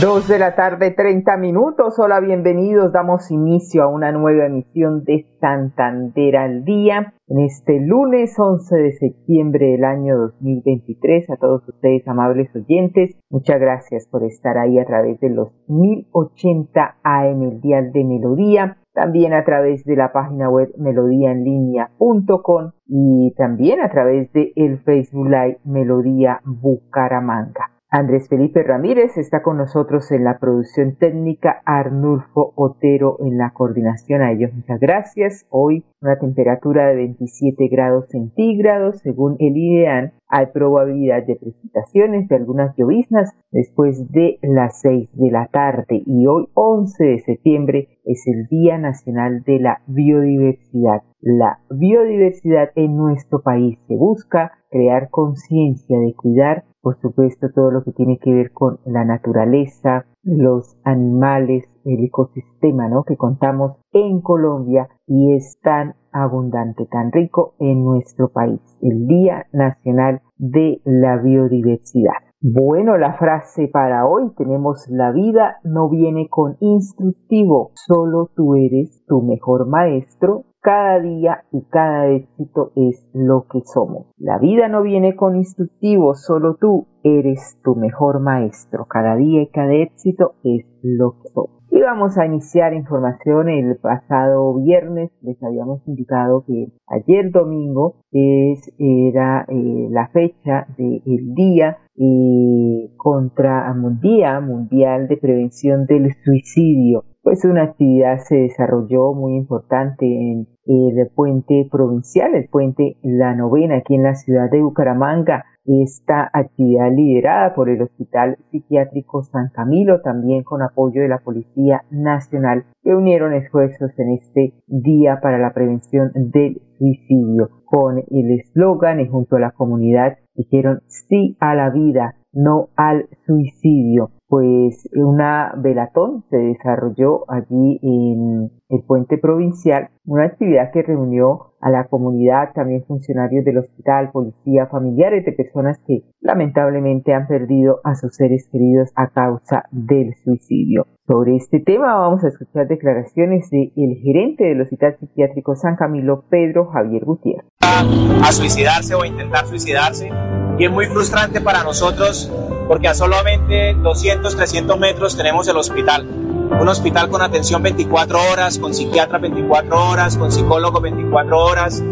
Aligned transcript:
Dos 0.00 0.28
de 0.28 0.38
la 0.38 0.54
tarde, 0.54 0.90
30 0.90 1.38
minutos. 1.38 1.98
Hola, 1.98 2.20
bienvenidos. 2.20 2.92
Damos 2.92 3.30
inicio 3.30 3.82
a 3.82 3.88
una 3.88 4.12
nueva 4.12 4.44
emisión 4.44 5.04
de 5.04 5.24
Santander 5.40 6.36
al 6.36 6.64
Día. 6.66 7.14
En 7.28 7.38
este 7.38 7.80
lunes 7.80 8.38
11 8.38 8.76
de 8.76 8.92
septiembre 8.92 9.70
del 9.70 9.84
año 9.84 10.18
2023, 10.18 11.30
a 11.30 11.36
todos 11.36 11.66
ustedes, 11.66 12.06
amables 12.06 12.54
oyentes, 12.54 13.16
muchas 13.30 13.58
gracias 13.58 14.06
por 14.10 14.22
estar 14.24 14.58
ahí 14.58 14.78
a 14.78 14.84
través 14.84 15.18
de 15.20 15.30
los 15.30 15.48
1080 15.68 16.96
AM, 17.02 17.42
el 17.42 17.60
Dial 17.62 17.90
de 17.92 18.04
Melodía 18.04 18.76
también 18.92 19.34
a 19.34 19.44
través 19.44 19.84
de 19.84 19.94
la 19.94 20.10
página 20.10 20.48
web 20.48 20.72
melodíaenlínea.com 20.78 22.72
y 22.86 23.34
también 23.36 23.82
a 23.82 23.90
través 23.90 24.32
de 24.32 24.54
el 24.56 24.78
Facebook 24.78 25.26
Live 25.26 25.58
Melodía 25.64 26.40
Bucaramanga. 26.44 27.75
Andrés 27.98 28.28
Felipe 28.28 28.62
Ramírez 28.62 29.16
está 29.16 29.40
con 29.40 29.56
nosotros 29.56 30.12
en 30.12 30.22
la 30.22 30.38
producción 30.38 30.96
técnica, 30.96 31.62
Arnulfo 31.64 32.52
Otero 32.54 33.16
en 33.20 33.38
la 33.38 33.54
coordinación. 33.54 34.20
A 34.20 34.32
ellos 34.32 34.52
muchas 34.52 34.78
gracias. 34.80 35.46
Hoy 35.48 35.82
una 36.02 36.18
temperatura 36.18 36.88
de 36.88 36.96
27 36.96 37.68
grados 37.68 38.10
centígrados 38.10 38.98
según 38.98 39.36
el 39.38 39.56
IDEAN. 39.56 40.12
Hay 40.28 40.48
probabilidad 40.52 41.24
de 41.24 41.36
precipitaciones 41.36 42.28
de 42.28 42.36
algunas 42.36 42.76
lloviznas 42.76 43.32
después 43.50 44.12
de 44.12 44.40
las 44.42 44.78
6 44.82 45.08
de 45.14 45.30
la 45.30 45.46
tarde 45.46 46.02
y 46.04 46.26
hoy 46.26 46.48
11 46.52 47.02
de 47.02 47.18
septiembre 47.20 47.88
es 48.04 48.26
el 48.26 48.46
Día 48.48 48.76
Nacional 48.76 49.42
de 49.42 49.58
la 49.58 49.80
Biodiversidad. 49.86 51.02
La 51.22 51.60
biodiversidad 51.70 52.72
en 52.74 52.94
nuestro 52.94 53.40
país 53.40 53.78
se 53.88 53.96
busca 53.96 54.52
crear 54.70 55.08
conciencia 55.08 55.98
de 55.98 56.12
cuidar 56.14 56.64
por 56.86 57.00
supuesto 57.00 57.48
todo 57.52 57.72
lo 57.72 57.82
que 57.82 57.90
tiene 57.90 58.16
que 58.22 58.32
ver 58.32 58.52
con 58.52 58.78
la 58.84 59.04
naturaleza, 59.04 60.06
los 60.22 60.78
animales, 60.84 61.64
el 61.84 62.04
ecosistema 62.04 62.88
¿no? 62.88 63.02
que 63.02 63.16
contamos 63.16 63.72
en 63.90 64.20
Colombia 64.20 64.88
y 65.04 65.34
es 65.34 65.58
tan 65.62 65.96
abundante, 66.12 66.86
tan 66.88 67.10
rico 67.10 67.54
en 67.58 67.82
nuestro 67.82 68.28
país, 68.28 68.60
el 68.82 69.08
Día 69.08 69.46
Nacional 69.52 70.22
de 70.36 70.80
la 70.84 71.16
Biodiversidad. 71.16 72.22
Bueno, 72.40 72.96
la 72.98 73.14
frase 73.14 73.66
para 73.66 74.06
hoy 74.06 74.30
tenemos 74.36 74.86
la 74.88 75.10
vida 75.10 75.56
no 75.64 75.88
viene 75.88 76.28
con 76.30 76.56
instructivo, 76.60 77.72
solo 77.74 78.30
tú 78.36 78.54
eres 78.54 79.04
tu 79.08 79.22
mejor 79.22 79.66
maestro 79.66 80.44
cada 80.66 80.98
día 80.98 81.44
y 81.52 81.62
cada 81.70 82.08
éxito 82.08 82.72
es 82.74 83.08
lo 83.14 83.46
que 83.48 83.60
somos. 83.72 84.08
La 84.18 84.38
vida 84.38 84.66
no 84.66 84.82
viene 84.82 85.14
con 85.14 85.36
instructivos, 85.36 86.24
solo 86.24 86.56
tú 86.60 86.88
eres 87.04 87.56
tu 87.62 87.76
mejor 87.76 88.18
maestro. 88.18 88.86
Cada 88.86 89.14
día 89.14 89.42
y 89.42 89.50
cada 89.52 89.74
éxito 89.74 90.34
es 90.42 90.66
lo 90.82 91.20
que 91.22 91.28
somos. 91.28 91.62
Y 91.70 91.80
vamos 91.80 92.18
a 92.18 92.26
iniciar 92.26 92.74
información 92.74 93.48
el 93.48 93.76
pasado 93.76 94.60
viernes. 94.60 95.12
Les 95.22 95.40
habíamos 95.40 95.86
indicado 95.86 96.44
que 96.44 96.72
ayer 96.88 97.30
domingo 97.30 98.00
es, 98.10 98.72
era 98.76 99.46
eh, 99.48 99.86
la 99.90 100.08
fecha 100.08 100.66
del 100.76 101.32
día 101.34 101.78
eh, 101.96 102.90
contra 102.96 103.72
Día 104.02 104.40
Mundial 104.40 105.06
de 105.06 105.16
Prevención 105.16 105.86
del 105.86 106.12
Suicidio 106.24 107.04
pues 107.26 107.44
una 107.44 107.64
actividad 107.64 108.18
se 108.18 108.36
desarrolló 108.36 109.12
muy 109.12 109.34
importante 109.34 110.06
en 110.06 110.46
el 110.64 111.08
puente 111.12 111.68
provincial, 111.68 112.36
el 112.36 112.48
puente 112.48 112.98
La 113.02 113.34
Novena, 113.34 113.78
aquí 113.78 113.96
en 113.96 114.04
la 114.04 114.14
ciudad 114.14 114.48
de 114.48 114.62
Bucaramanga. 114.62 115.44
Esta 115.64 116.30
actividad 116.32 116.92
liderada 116.94 117.52
por 117.52 117.68
el 117.68 117.82
Hospital 117.82 118.38
Psiquiátrico 118.52 119.24
San 119.24 119.48
Camilo, 119.48 120.02
también 120.02 120.44
con 120.44 120.62
apoyo 120.62 121.02
de 121.02 121.08
la 121.08 121.18
Policía 121.18 121.82
Nacional, 121.90 122.64
que 122.84 122.94
unieron 122.94 123.34
esfuerzos 123.34 123.90
en 123.98 124.10
este 124.10 124.52
Día 124.68 125.18
para 125.20 125.38
la 125.38 125.52
Prevención 125.52 126.12
del 126.14 126.62
Suicidio, 126.78 127.50
con 127.64 128.04
el 128.08 128.30
eslogan 128.38 129.00
y 129.00 129.08
junto 129.08 129.34
a 129.34 129.40
la 129.40 129.50
comunidad 129.50 130.18
dijeron 130.36 130.82
sí 130.86 131.36
a 131.40 131.56
la 131.56 131.70
vida, 131.70 132.14
no 132.32 132.68
al 132.76 133.08
suicidio 133.26 134.12
pues 134.28 134.88
una 134.94 135.52
velatón 135.56 136.24
se 136.30 136.36
desarrolló 136.36 137.30
allí 137.30 137.78
en 137.82 138.50
el 138.68 138.82
puente 138.84 139.18
provincial, 139.18 139.90
una 140.04 140.24
actividad 140.24 140.72
que 140.72 140.82
reunió 140.82 141.52
a 141.60 141.70
la 141.70 141.86
comunidad, 141.88 142.52
también 142.54 142.84
funcionarios 142.84 143.44
del 143.44 143.58
hospital, 143.58 144.10
policía, 144.12 144.66
familiares 144.66 145.24
de 145.24 145.32
personas 145.32 145.78
que 145.86 146.02
lamentablemente 146.20 147.14
han 147.14 147.28
perdido 147.28 147.80
a 147.84 147.94
sus 147.94 148.14
seres 148.14 148.48
queridos 148.50 148.90
a 148.96 149.08
causa 149.08 149.64
del 149.70 150.14
suicidio. 150.24 150.86
Sobre 151.06 151.36
este 151.36 151.60
tema 151.60 151.96
vamos 151.96 152.24
a 152.24 152.28
escuchar 152.28 152.66
declaraciones 152.66 153.48
del 153.50 153.96
gerente 154.02 154.44
del 154.44 154.60
Hospital 154.60 154.96
Psiquiátrico 154.98 155.54
San 155.54 155.76
Camilo, 155.76 156.24
Pedro 156.28 156.66
Javier 156.66 157.04
Gutiérrez. 157.04 157.46
A 157.62 158.32
suicidarse 158.32 158.94
o 158.94 159.02
a 159.02 159.06
intentar 159.06 159.46
suicidarse 159.46 160.10
y 160.58 160.64
es 160.64 160.70
muy 160.70 160.86
frustrante 160.86 161.40
para 161.40 161.62
nosotros 161.62 162.32
porque 162.66 162.88
a 162.88 162.94
solamente 162.94 163.74
200, 163.74 164.15
300 164.20 164.78
metros 164.78 165.16
tenemos 165.16 165.46
el 165.48 165.56
hospital. 165.56 166.06
Un 166.06 166.68
hospital 166.68 167.08
con 167.08 167.22
atención 167.22 167.62
24 167.62 168.18
horas, 168.32 168.58
con 168.58 168.72
psiquiatra 168.72 169.18
24 169.18 169.90
horas, 169.90 170.16
con 170.16 170.32
psicólogo 170.32 170.80
24 170.80 171.38
horas, 171.38 171.82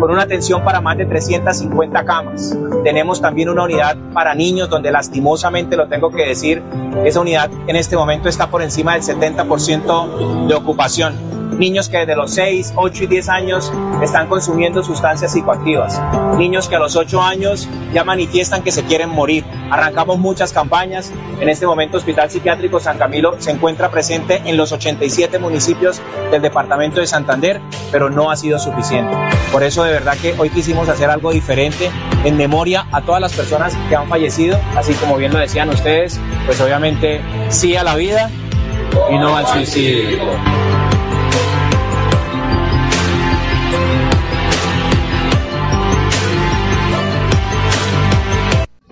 con 0.00 0.10
una 0.10 0.22
atención 0.22 0.64
para 0.64 0.80
más 0.80 0.96
de 0.96 1.06
350 1.06 2.04
camas. 2.04 2.56
Tenemos 2.82 3.20
también 3.20 3.48
una 3.48 3.64
unidad 3.64 3.96
para 4.12 4.34
niños 4.34 4.68
donde 4.68 4.90
lastimosamente 4.90 5.76
lo 5.76 5.88
tengo 5.88 6.10
que 6.10 6.26
decir, 6.26 6.62
esa 7.04 7.20
unidad 7.20 7.50
en 7.66 7.76
este 7.76 7.96
momento 7.96 8.28
está 8.28 8.48
por 8.48 8.62
encima 8.62 8.94
del 8.94 9.02
70% 9.02 10.46
de 10.46 10.54
ocupación 10.54 11.35
niños 11.52 11.88
que 11.88 11.98
desde 11.98 12.16
los 12.16 12.32
6, 12.34 12.74
8 12.76 13.04
y 13.04 13.06
10 13.06 13.28
años 13.28 13.72
están 14.02 14.28
consumiendo 14.28 14.82
sustancias 14.82 15.32
psicoactivas, 15.32 16.00
niños 16.36 16.68
que 16.68 16.76
a 16.76 16.78
los 16.78 16.96
8 16.96 17.20
años 17.22 17.68
ya 17.92 18.04
manifiestan 18.04 18.62
que 18.62 18.72
se 18.72 18.84
quieren 18.84 19.10
morir. 19.10 19.44
Arrancamos 19.70 20.18
muchas 20.18 20.52
campañas. 20.52 21.12
En 21.40 21.48
este 21.48 21.66
momento 21.66 21.96
Hospital 21.96 22.30
Psiquiátrico 22.30 22.80
San 22.80 22.98
Camilo 22.98 23.36
se 23.38 23.50
encuentra 23.50 23.90
presente 23.90 24.42
en 24.44 24.56
los 24.56 24.72
87 24.72 25.38
municipios 25.38 26.00
del 26.30 26.42
departamento 26.42 27.00
de 27.00 27.06
Santander, 27.06 27.60
pero 27.90 28.10
no 28.10 28.30
ha 28.30 28.36
sido 28.36 28.58
suficiente. 28.58 29.16
Por 29.52 29.62
eso 29.62 29.82
de 29.84 29.92
verdad 29.92 30.16
que 30.20 30.34
hoy 30.38 30.50
quisimos 30.50 30.88
hacer 30.88 31.10
algo 31.10 31.32
diferente 31.32 31.90
en 32.24 32.36
memoria 32.36 32.86
a 32.92 33.02
todas 33.02 33.20
las 33.20 33.32
personas 33.32 33.76
que 33.88 33.96
han 33.96 34.08
fallecido, 34.08 34.58
así 34.76 34.94
como 34.94 35.16
bien 35.16 35.32
lo 35.32 35.38
decían 35.38 35.68
ustedes, 35.68 36.20
pues 36.46 36.60
obviamente 36.60 37.20
sí 37.48 37.76
a 37.76 37.84
la 37.84 37.94
vida 37.94 38.30
y 39.10 39.18
no 39.18 39.36
al 39.36 39.46
suicidio. 39.46 40.65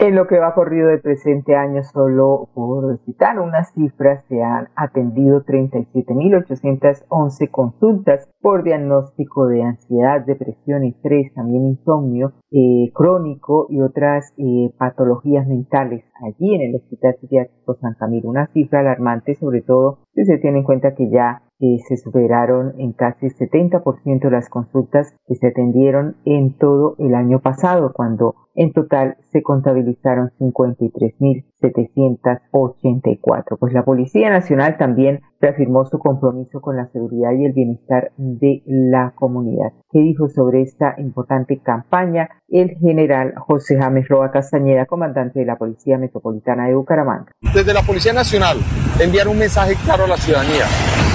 En 0.05 0.15
lo 0.17 0.27
que 0.27 0.39
va 0.39 0.53
corrido 0.53 0.89
del 0.89 1.01
presente 1.01 1.57
año, 1.57 1.83
solo 1.83 2.51
por 2.53 2.99
citar 3.07 3.41
unas 3.41 3.73
cifras, 3.73 4.23
se 4.29 4.43
han 4.43 4.69
atendido 4.77 5.47
37.811 5.47 7.51
consultas 7.51 8.29
por 8.43 8.65
diagnóstico 8.65 9.47
de 9.47 9.63
ansiedad, 9.63 10.21
depresión, 10.21 10.85
estrés, 10.85 11.33
también 11.33 11.69
insomnio 11.69 12.35
eh, 12.51 12.91
crónico 12.93 13.67
y 13.71 13.81
otras 13.81 14.35
eh, 14.37 14.75
patologías 14.77 15.47
mentales 15.47 16.05
allí 16.23 16.55
en 16.55 16.61
el 16.61 16.77
Hospital 16.77 17.17
Psiquiátrico 17.19 17.75
San 17.77 17.95
Camilo. 17.95 18.29
Una 18.29 18.49
cifra 18.49 18.81
alarmante, 18.81 19.35
sobre 19.37 19.63
todo 19.63 20.01
si 20.15 20.27
se 20.27 20.37
tiene 20.37 20.59
en 20.59 20.65
cuenta 20.65 20.95
que 20.95 21.09
ya 21.09 21.45
eh, 21.61 21.79
se 21.89 21.97
superaron 21.97 22.79
en 22.79 22.93
casi 22.93 23.29
70% 23.29 24.29
las 24.29 24.51
consultas 24.51 25.17
que 25.27 25.37
se 25.37 25.47
atendieron 25.47 26.17
en 26.27 26.59
todo 26.59 26.95
el 26.99 27.15
año 27.15 27.41
pasado, 27.41 27.95
cuando 27.95 28.35
en 28.55 28.73
total 28.73 29.17
se 29.33 29.43
contabilizaron 29.43 30.31
53.000 30.39 31.45
784. 31.71 33.57
Pues 33.57 33.73
la 33.73 33.85
Policía 33.85 34.31
Nacional 34.31 34.77
también 34.77 35.23
reafirmó 35.41 35.85
su 35.87 35.99
compromiso 35.99 36.61
con 36.61 36.77
la 36.77 36.89
seguridad 36.89 37.33
y 37.33 37.45
el 37.45 37.53
bienestar 37.53 38.13
de 38.17 38.63
la 38.67 39.13
comunidad. 39.15 39.73
¿Qué 39.91 40.01
dijo 40.01 40.29
sobre 40.29 40.63
esta 40.63 40.95
importante 40.99 41.61
campaña 41.61 42.29
el 42.49 42.71
general 42.79 43.35
José 43.37 43.79
James 43.81 44.09
Roa 44.09 44.31
Castañeda, 44.31 44.87
comandante 44.87 45.41
de 45.41 45.47
la 45.47 45.57
Policía 45.57 45.99
Metropolitana 45.99 46.67
de 46.67 46.75
Bucaramanga? 46.75 47.33
Desde 47.55 47.75
la 47.75 47.83
Policía 47.83 48.13
Nacional 48.13 48.59
enviar 49.01 49.29
un 49.29 49.39
mensaje 49.39 49.75
claro 49.85 50.05
a 50.05 50.09
la 50.09 50.17
ciudadanía. 50.17 50.65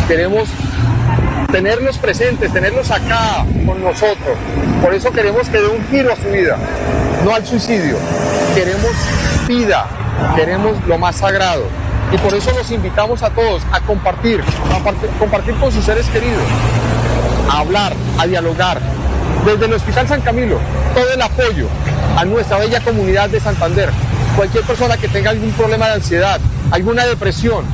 Queremos 0.08 0.50
tenerlos 1.52 1.98
presentes, 1.98 2.52
tenerlos 2.54 2.92
acá 2.92 3.46
con 3.66 3.82
nosotros. 3.84 4.38
Por 4.82 4.94
eso 4.94 5.12
queremos 5.12 5.50
que 5.50 5.58
dé 5.60 5.68
un 5.68 5.86
giro 5.90 6.14
a 6.14 6.16
su 6.16 6.30
vida, 6.30 6.58
no 7.26 7.34
al 7.36 7.46
suicidio. 7.46 7.98
Queremos 8.56 8.92
vida, 9.48 9.86
queremos 10.36 10.76
lo 10.88 10.98
más 10.98 11.18
sagrado. 11.18 11.64
Y 12.12 12.18
por 12.18 12.34
eso 12.34 12.52
los 12.52 12.72
invitamos 12.72 13.22
a 13.22 13.30
todos 13.30 13.62
a 13.72 13.82
compartir, 13.82 14.42
a 14.42 15.20
compartir 15.20 15.54
con 15.56 15.72
sus 15.72 15.84
seres 15.84 16.08
queridos, 16.08 16.44
a 17.52 17.60
hablar, 17.60 17.94
a 18.18 18.26
dialogar. 18.26 18.80
Desde 19.46 19.66
el 19.66 19.74
Hospital 19.74 20.08
San 20.08 20.22
Camilo, 20.22 20.58
todo 20.96 21.12
el 21.14 21.22
apoyo 21.22 21.68
a 22.18 22.26
nuestra 22.26 22.58
bella 22.58 22.80
comunidad 22.82 23.30
de 23.30 23.40
Santander. 23.40 23.90
Cualquier 24.36 24.64
persona 24.64 24.98
que 24.98 25.08
tenga 25.08 25.32
algún 25.32 25.52
problema 25.52 25.88
de 25.88 25.94
ansiedad, 25.96 26.40
alguna 26.72 27.06
depresión, 27.06 27.66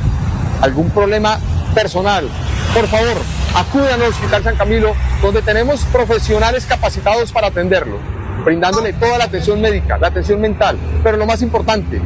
algún 0.61 0.89
problema 0.89 1.39
personal, 1.73 2.27
por 2.73 2.87
favor, 2.87 3.17
acudan 3.55 4.01
al 4.01 4.09
Hospital 4.09 4.43
San 4.43 4.55
Camilo, 4.57 4.91
donde 5.21 5.41
tenemos 5.41 5.83
profesionales 5.85 6.65
capacitados 6.65 7.31
para 7.31 7.47
atenderlo, 7.47 7.97
brindándole 8.43 8.91
toda 8.93 9.17
la 9.17 9.23
atención 9.25 9.61
médica, 9.61 9.97
la 9.97 10.07
atención 10.07 10.41
mental, 10.41 10.77
pero 11.03 11.15
lo 11.15 11.25
más 11.25 11.41
importante, 11.41 12.01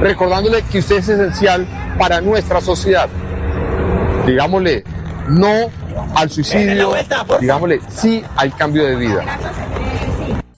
recordándole 0.00 0.62
que 0.70 0.80
usted 0.80 0.96
es 0.98 1.08
esencial 1.08 1.66
para 1.98 2.20
nuestra 2.20 2.60
sociedad. 2.60 3.08
Digámosle 4.26 4.84
no 5.28 5.70
al 6.14 6.30
suicidio, 6.30 6.90
digámosle 7.40 7.80
sí 7.88 8.22
al 8.36 8.54
cambio 8.54 8.84
de 8.84 8.96
vida. 8.96 9.22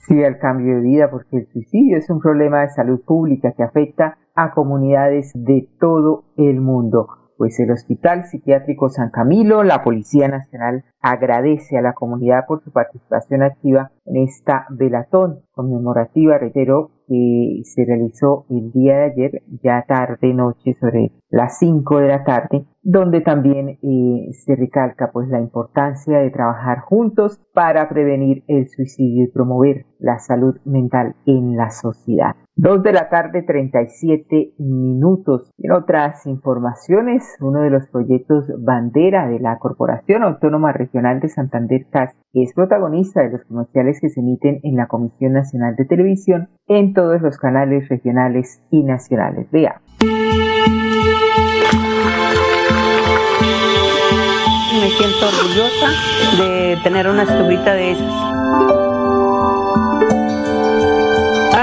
Sí 0.07 0.23
al 0.23 0.37
cambio 0.37 0.75
de 0.75 0.81
vida, 0.81 1.09
porque 1.09 1.37
el 1.37 1.47
suicidio 1.51 1.97
es 1.97 2.09
un 2.09 2.19
problema 2.19 2.61
de 2.61 2.69
salud 2.71 2.99
pública 3.05 3.53
que 3.55 3.63
afecta 3.63 4.17
a 4.35 4.51
comunidades 4.51 5.31
de 5.33 5.67
todo 5.79 6.25
el 6.37 6.59
mundo 6.59 7.07
pues 7.37 7.59
el 7.59 7.71
Hospital 7.71 8.25
Psiquiátrico 8.25 8.89
San 8.89 9.09
Camilo, 9.09 9.63
la 9.63 9.83
Policía 9.83 10.27
Nacional 10.27 10.83
agradece 11.01 11.77
a 11.77 11.81
la 11.81 11.93
comunidad 11.93 12.45
por 12.47 12.63
su 12.63 12.71
participación 12.71 13.43
activa 13.43 13.91
en 14.05 14.23
esta 14.23 14.65
velatón 14.69 15.41
conmemorativa, 15.51 16.37
reitero, 16.37 16.91
que 17.07 17.61
se 17.63 17.85
realizó 17.85 18.45
el 18.49 18.71
día 18.71 18.97
de 18.97 19.03
ayer, 19.03 19.43
ya 19.63 19.85
tarde 19.87 20.33
noche, 20.33 20.75
sobre 20.79 21.11
las 21.29 21.57
5 21.59 21.99
de 21.99 22.07
la 22.07 22.23
tarde, 22.23 22.65
donde 22.81 23.21
también 23.21 23.79
eh, 23.81 24.31
se 24.31 24.55
recalca 24.55 25.11
pues 25.11 25.27
la 25.27 25.41
importancia 25.41 26.19
de 26.19 26.29
trabajar 26.29 26.79
juntos 26.79 27.41
para 27.53 27.89
prevenir 27.89 28.43
el 28.47 28.67
suicidio 28.69 29.25
y 29.25 29.31
promover 29.31 29.85
la 29.99 30.19
salud 30.19 30.55
mental 30.65 31.15
en 31.25 31.57
la 31.57 31.71
sociedad. 31.71 32.35
Dos 32.57 32.83
de 32.83 32.93
la 32.93 33.09
tarde, 33.09 33.41
37 33.41 34.53
minutos. 34.59 35.51
En 35.57 35.73
otras 35.73 36.25
informaciones, 36.25 37.35
uno 37.41 37.61
de 37.61 37.69
los 37.69 37.85
proyectos 37.87 38.45
bandera 38.59 39.27
de 39.27 39.39
la 39.39 39.57
Corporación 39.59 40.23
Autónoma 40.23 40.71
Regional 40.71 41.19
de 41.19 41.27
Santander 41.27 41.87
CAS 41.89 42.15
es 42.33 42.53
protagonista 42.53 43.21
de 43.21 43.31
los 43.31 43.43
comerciales 43.43 43.99
que 43.99 44.09
se 44.09 44.21
emiten 44.21 44.59
en 44.63 44.77
la 44.77 44.87
Comisión 44.87 45.33
Nacional 45.33 45.75
de 45.75 45.83
Televisión 45.83 46.47
en 46.67 46.93
todos 46.93 47.21
los 47.21 47.37
canales 47.37 47.89
regionales 47.89 48.61
y 48.69 48.83
nacionales. 48.83 49.51
Vea. 49.51 49.81
Siento 54.97 55.27
orgullosa 55.27 55.87
de 56.37 56.77
tener 56.83 57.07
una 57.07 57.23
estufita 57.23 57.73
de 57.73 57.91
esas 57.91 58.25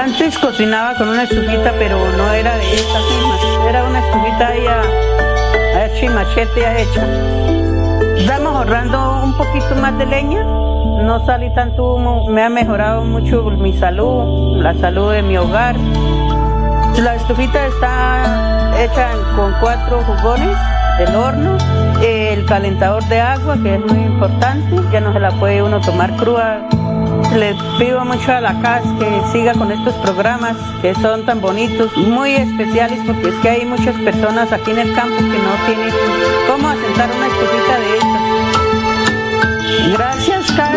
antes 0.03 0.37
cocinaba 0.37 0.95
con 0.95 1.09
una 1.09 1.23
estufita, 1.23 1.73
pero 1.79 1.97
no 2.17 2.33
era 2.33 2.55
de 2.57 2.75
esta 2.75 2.99
mismas. 2.99 3.39
Era 3.67 3.83
una 3.83 3.99
estufita 3.99 4.47
ahí 4.47 4.65
a, 4.67 5.85
hecha 5.85 6.05
y 6.05 6.09
machete 6.09 6.81
hecha. 6.81 7.07
Estamos 8.17 8.55
ahorrando 8.55 9.23
un 9.23 9.33
poquito 9.37 9.75
más 9.75 9.97
de 9.97 10.05
leña. 10.05 10.43
No 10.43 11.25
salí 11.25 11.49
tanto 11.53 11.95
humo. 11.95 12.29
Me 12.29 12.43
ha 12.43 12.49
mejorado 12.49 13.03
mucho 13.05 13.43
mi 13.51 13.73
salud, 13.77 14.61
la 14.61 14.75
salud 14.75 15.13
de 15.13 15.23
mi 15.23 15.37
hogar. 15.37 15.77
La 17.01 17.15
estufita 17.15 17.65
está 17.65 18.83
hecha 18.83 19.09
con 19.35 19.53
cuatro 19.59 20.01
jugones 20.03 20.57
del 20.97 21.15
horno, 21.15 21.57
el 22.01 22.45
calentador 22.45 23.03
de 23.05 23.21
agua, 23.21 23.57
que 23.61 23.75
es 23.75 23.81
muy 23.81 24.03
importante, 24.03 24.75
ya 24.91 24.99
no 25.01 25.13
se 25.13 25.19
la 25.19 25.31
puede 25.31 25.63
uno 25.63 25.79
tomar 25.81 26.15
cruda 26.15 26.67
le 27.35 27.55
pido 27.79 28.05
mucho 28.05 28.31
a 28.31 28.41
la 28.41 28.59
CAS 28.61 28.83
que 28.99 29.21
siga 29.31 29.53
con 29.53 29.71
estos 29.71 29.95
programas 29.95 30.55
que 30.81 30.93
son 30.95 31.25
tan 31.25 31.41
bonitos, 31.41 31.95
muy 31.97 32.33
especiales, 32.33 32.99
porque 33.05 33.29
es 33.29 33.35
que 33.35 33.49
hay 33.49 33.65
muchas 33.65 33.95
personas 34.01 34.51
aquí 34.51 34.71
en 34.71 34.79
el 34.79 34.93
campo 34.93 35.17
que 35.17 35.23
no 35.23 35.55
tienen 35.65 35.91
cómo 36.47 36.69
asentar 36.69 37.09
una 37.15 37.27
estufita 37.27 37.79
de 37.79 37.97
estas. 37.97 38.21
Gracias, 39.93 40.51
CAS. 40.51 40.72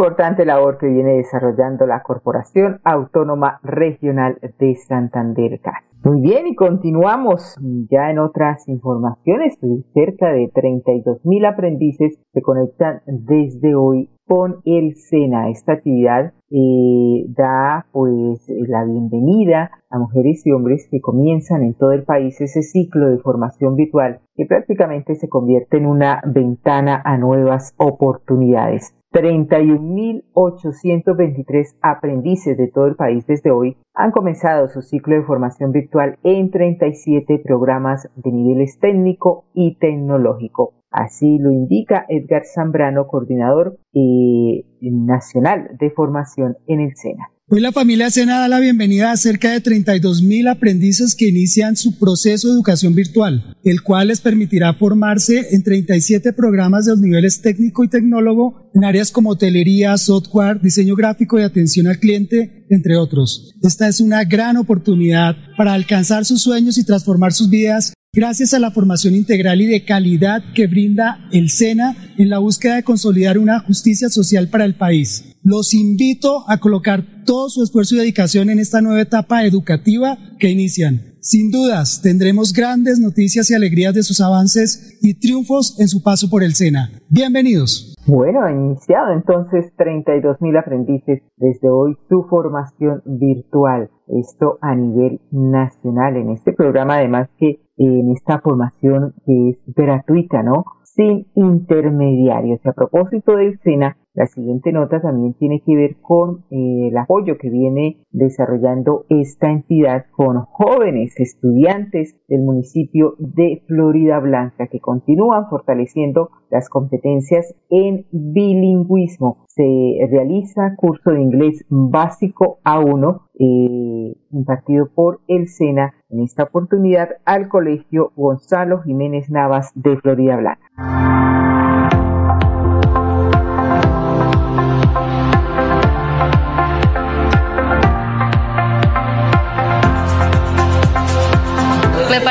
Importante 0.00 0.46
labor 0.46 0.78
que 0.78 0.86
viene 0.86 1.18
desarrollando 1.18 1.84
la 1.84 2.02
Corporación 2.02 2.80
Autónoma 2.84 3.60
Regional 3.62 4.38
de 4.58 4.74
Santander 4.76 5.60
CAS. 5.60 5.84
Muy 6.02 6.22
bien, 6.22 6.46
y 6.46 6.54
continuamos 6.54 7.54
ya 7.90 8.10
en 8.10 8.18
otras 8.18 8.66
informaciones. 8.66 9.58
Cerca 9.92 10.32
de 10.32 10.50
32 10.54 11.26
mil 11.26 11.44
aprendices 11.44 12.18
se 12.32 12.40
conectan 12.40 13.02
desde 13.04 13.74
hoy 13.74 14.08
con 14.26 14.62
el 14.64 14.96
SENA. 14.96 15.50
Esta 15.50 15.74
actividad 15.74 16.32
eh, 16.50 17.26
da 17.36 17.84
pues 17.92 18.46
la 18.48 18.86
bienvenida 18.86 19.70
a 19.90 19.98
mujeres 19.98 20.46
y 20.46 20.52
hombres 20.52 20.88
que 20.90 21.02
comienzan 21.02 21.62
en 21.62 21.74
todo 21.74 21.92
el 21.92 22.04
país 22.04 22.40
ese 22.40 22.62
ciclo 22.62 23.08
de 23.08 23.18
formación 23.18 23.76
virtual 23.76 24.20
que 24.34 24.46
prácticamente 24.46 25.14
se 25.16 25.28
convierte 25.28 25.76
en 25.76 25.84
una 25.84 26.22
ventana 26.24 27.02
a 27.04 27.18
nuevas 27.18 27.74
oportunidades. 27.76 28.94
31.823 29.12 31.76
aprendices 31.82 32.56
de 32.56 32.68
todo 32.68 32.86
el 32.86 32.94
país 32.94 33.26
desde 33.26 33.50
hoy 33.50 33.76
han 33.92 34.12
comenzado 34.12 34.68
su 34.68 34.82
ciclo 34.82 35.16
de 35.16 35.24
formación 35.24 35.72
virtual 35.72 36.16
en 36.22 36.52
37 36.52 37.40
programas 37.44 38.08
de 38.14 38.30
niveles 38.30 38.78
técnico 38.78 39.46
y 39.52 39.74
tecnológico. 39.76 40.74
Así 40.90 41.38
lo 41.38 41.52
indica 41.52 42.04
Edgar 42.08 42.42
Zambrano, 42.52 43.06
coordinador 43.06 43.78
eh, 43.94 44.64
nacional 44.80 45.70
de 45.78 45.90
formación 45.90 46.56
en 46.66 46.80
el 46.80 46.96
SENA. 46.96 47.30
Hoy 47.52 47.60
la 47.60 47.72
familia 47.72 48.10
Sena 48.10 48.38
da 48.38 48.46
la 48.46 48.60
bienvenida 48.60 49.10
a 49.10 49.16
cerca 49.16 49.50
de 49.50 49.60
32 49.60 50.22
mil 50.22 50.46
aprendices 50.46 51.16
que 51.16 51.28
inician 51.28 51.76
su 51.76 51.98
proceso 51.98 52.46
de 52.46 52.54
educación 52.54 52.94
virtual, 52.94 53.56
el 53.64 53.82
cual 53.82 54.06
les 54.06 54.20
permitirá 54.20 54.72
formarse 54.74 55.48
en 55.50 55.64
37 55.64 56.32
programas 56.32 56.84
de 56.84 56.92
los 56.92 57.00
niveles 57.00 57.42
técnico 57.42 57.82
y 57.82 57.88
tecnólogo 57.88 58.70
en 58.72 58.84
áreas 58.84 59.10
como 59.10 59.30
hotelería, 59.30 59.96
software, 59.96 60.60
diseño 60.60 60.94
gráfico 60.94 61.40
y 61.40 61.42
atención 61.42 61.88
al 61.88 61.98
cliente, 61.98 62.66
entre 62.70 62.96
otros. 62.96 63.52
Esta 63.62 63.88
es 63.88 64.00
una 64.00 64.22
gran 64.22 64.56
oportunidad 64.56 65.34
para 65.56 65.72
alcanzar 65.72 66.24
sus 66.24 66.42
sueños 66.42 66.78
y 66.78 66.86
transformar 66.86 67.32
sus 67.32 67.50
vidas 67.50 67.94
gracias 68.12 68.54
a 68.54 68.58
la 68.58 68.72
formación 68.72 69.14
integral 69.14 69.60
y 69.60 69.66
de 69.66 69.84
calidad 69.84 70.42
que 70.54 70.66
brinda 70.66 71.28
el 71.32 71.48
SENA 71.48 71.96
en 72.18 72.28
la 72.28 72.38
búsqueda 72.38 72.74
de 72.74 72.82
consolidar 72.82 73.38
una 73.38 73.60
justicia 73.60 74.08
social 74.08 74.48
para 74.48 74.64
el 74.64 74.74
país. 74.74 75.36
Los 75.44 75.74
invito 75.74 76.44
a 76.48 76.58
colocar 76.58 77.04
todo 77.24 77.48
su 77.48 77.62
esfuerzo 77.62 77.94
y 77.94 77.98
dedicación 77.98 78.50
en 78.50 78.58
esta 78.58 78.80
nueva 78.82 79.00
etapa 79.00 79.44
educativa 79.44 80.18
que 80.40 80.50
inician. 80.50 81.10
Sin 81.20 81.50
dudas, 81.50 82.00
tendremos 82.02 82.52
grandes 82.52 82.98
noticias 82.98 83.50
y 83.50 83.54
alegrías 83.54 83.94
de 83.94 84.02
sus 84.02 84.20
avances 84.20 84.98
y 85.02 85.20
triunfos 85.20 85.78
en 85.78 85.86
su 85.86 86.02
paso 86.02 86.28
por 86.30 86.42
el 86.42 86.54
SENA. 86.54 86.90
Bienvenidos. 87.10 87.94
Bueno, 88.06 88.42
ha 88.42 88.50
iniciado 88.50 89.12
entonces 89.12 89.70
32 89.76 90.40
mil 90.40 90.56
aprendices 90.56 91.22
desde 91.36 91.68
hoy 91.68 91.96
su 92.08 92.24
formación 92.24 93.02
virtual. 93.04 93.90
Esto 94.08 94.58
a 94.62 94.74
nivel 94.74 95.20
nacional 95.30 96.16
en 96.16 96.30
este 96.30 96.52
programa, 96.52 96.96
además 96.96 97.28
que 97.38 97.60
en 97.86 98.10
esta 98.12 98.40
formación 98.40 99.14
que 99.24 99.50
es 99.50 99.58
gratuita, 99.74 100.42
¿no? 100.42 100.64
Sin 100.82 101.26
intermediarios. 101.34 102.60
Y 102.62 102.68
a 102.68 102.72
propósito 102.72 103.36
del 103.36 103.58
SENA, 103.60 103.96
La 104.12 104.26
siguiente 104.26 104.72
nota 104.72 105.00
también 105.00 105.34
tiene 105.34 105.62
que 105.64 105.76
ver 105.76 105.96
con 106.00 106.44
eh, 106.50 106.88
el 106.88 106.96
apoyo 106.98 107.38
que 107.38 107.48
viene 107.48 108.02
desarrollando 108.10 109.04
esta 109.08 109.50
entidad 109.50 110.06
con 110.10 110.44
jóvenes 110.46 111.14
estudiantes 111.18 112.16
del 112.26 112.40
municipio 112.40 113.14
de 113.18 113.62
Florida 113.68 114.18
Blanca 114.18 114.66
que 114.66 114.80
continúan 114.80 115.48
fortaleciendo 115.48 116.30
las 116.50 116.68
competencias 116.68 117.54
en 117.68 118.06
bilingüismo. 118.10 119.44
Se 119.46 119.62
realiza 120.10 120.74
curso 120.76 121.10
de 121.12 121.22
inglés 121.22 121.64
básico 121.68 122.58
A1 122.64 123.20
eh, 123.38 124.16
impartido 124.32 124.90
por 124.92 125.20
el 125.28 125.46
SENA 125.46 125.94
en 126.08 126.20
esta 126.22 126.44
oportunidad 126.44 127.10
al 127.24 127.48
Colegio 127.48 128.12
Gonzalo 128.16 128.82
Jiménez 128.82 129.30
Navas 129.30 129.70
de 129.76 129.96
Florida 129.98 130.36
Blanca. 130.36 131.19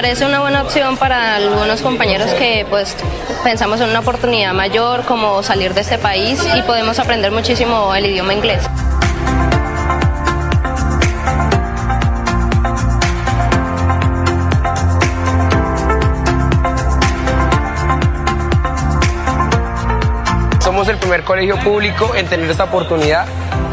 Parece 0.01 0.25
una 0.25 0.39
buena 0.39 0.61
opción 0.61 0.95
para 0.95 1.35
algunos 1.35 1.81
compañeros 1.81 2.31
que 2.31 2.65
pues 2.69 2.95
pensamos 3.43 3.81
en 3.81 3.89
una 3.89 3.99
oportunidad 3.99 4.53
mayor 4.53 5.03
como 5.03 5.43
salir 5.43 5.73
de 5.73 5.81
este 5.81 5.97
país 5.97 6.41
y 6.55 6.61
podemos 6.61 6.99
aprender 6.99 7.33
muchísimo 7.33 7.93
el 7.93 8.05
idioma 8.05 8.33
inglés. 8.33 8.63
Somos 20.61 20.87
el 20.87 20.95
primer 20.95 21.25
colegio 21.25 21.59
público 21.59 22.15
en 22.15 22.25
tener 22.25 22.49
esta 22.49 22.63
oportunidad 22.63 23.25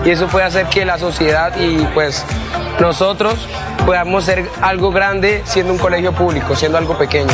y 0.05 0.11
eso 0.11 0.27
puede 0.27 0.47
hacer 0.47 0.67
que 0.67 0.85
la 0.85 0.99
sociedad 0.99 1.57
y 1.57 1.85
pues 1.95 2.25
nosotros 2.81 3.47
podamos 3.87 4.25
ser 4.25 4.51
algo 4.61 4.91
grande 4.91 5.43
siendo 5.45 5.73
un 5.73 5.79
colegio 5.79 6.13
público, 6.13 6.57
siendo 6.57 6.77
algo 6.77 6.99
pequeño. 6.99 7.31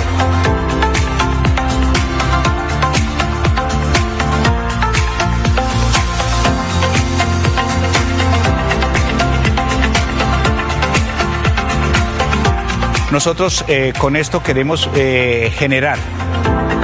Nosotros 13.11 13.64
eh, 13.68 13.92
con 13.99 14.16
esto 14.16 14.42
queremos 14.42 14.88
eh, 14.94 15.52
generar 15.56 15.99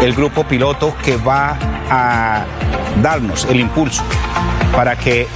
el 0.00 0.14
grupo 0.14 0.44
piloto 0.44 0.94
que 1.02 1.16
va 1.16 1.58
a 1.90 2.44
darnos 3.02 3.44
el 3.46 3.60
impulso 3.60 4.02
para 4.74 4.96
que 4.96 5.26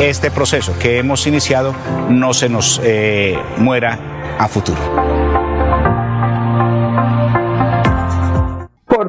este 0.00 0.30
proceso 0.30 0.78
que 0.78 0.98
hemos 0.98 1.26
iniciado 1.26 1.74
no 2.08 2.34
se 2.34 2.48
nos 2.48 2.80
eh, 2.84 3.38
muera 3.58 3.98
a 4.38 4.48
futuro. 4.48 5.31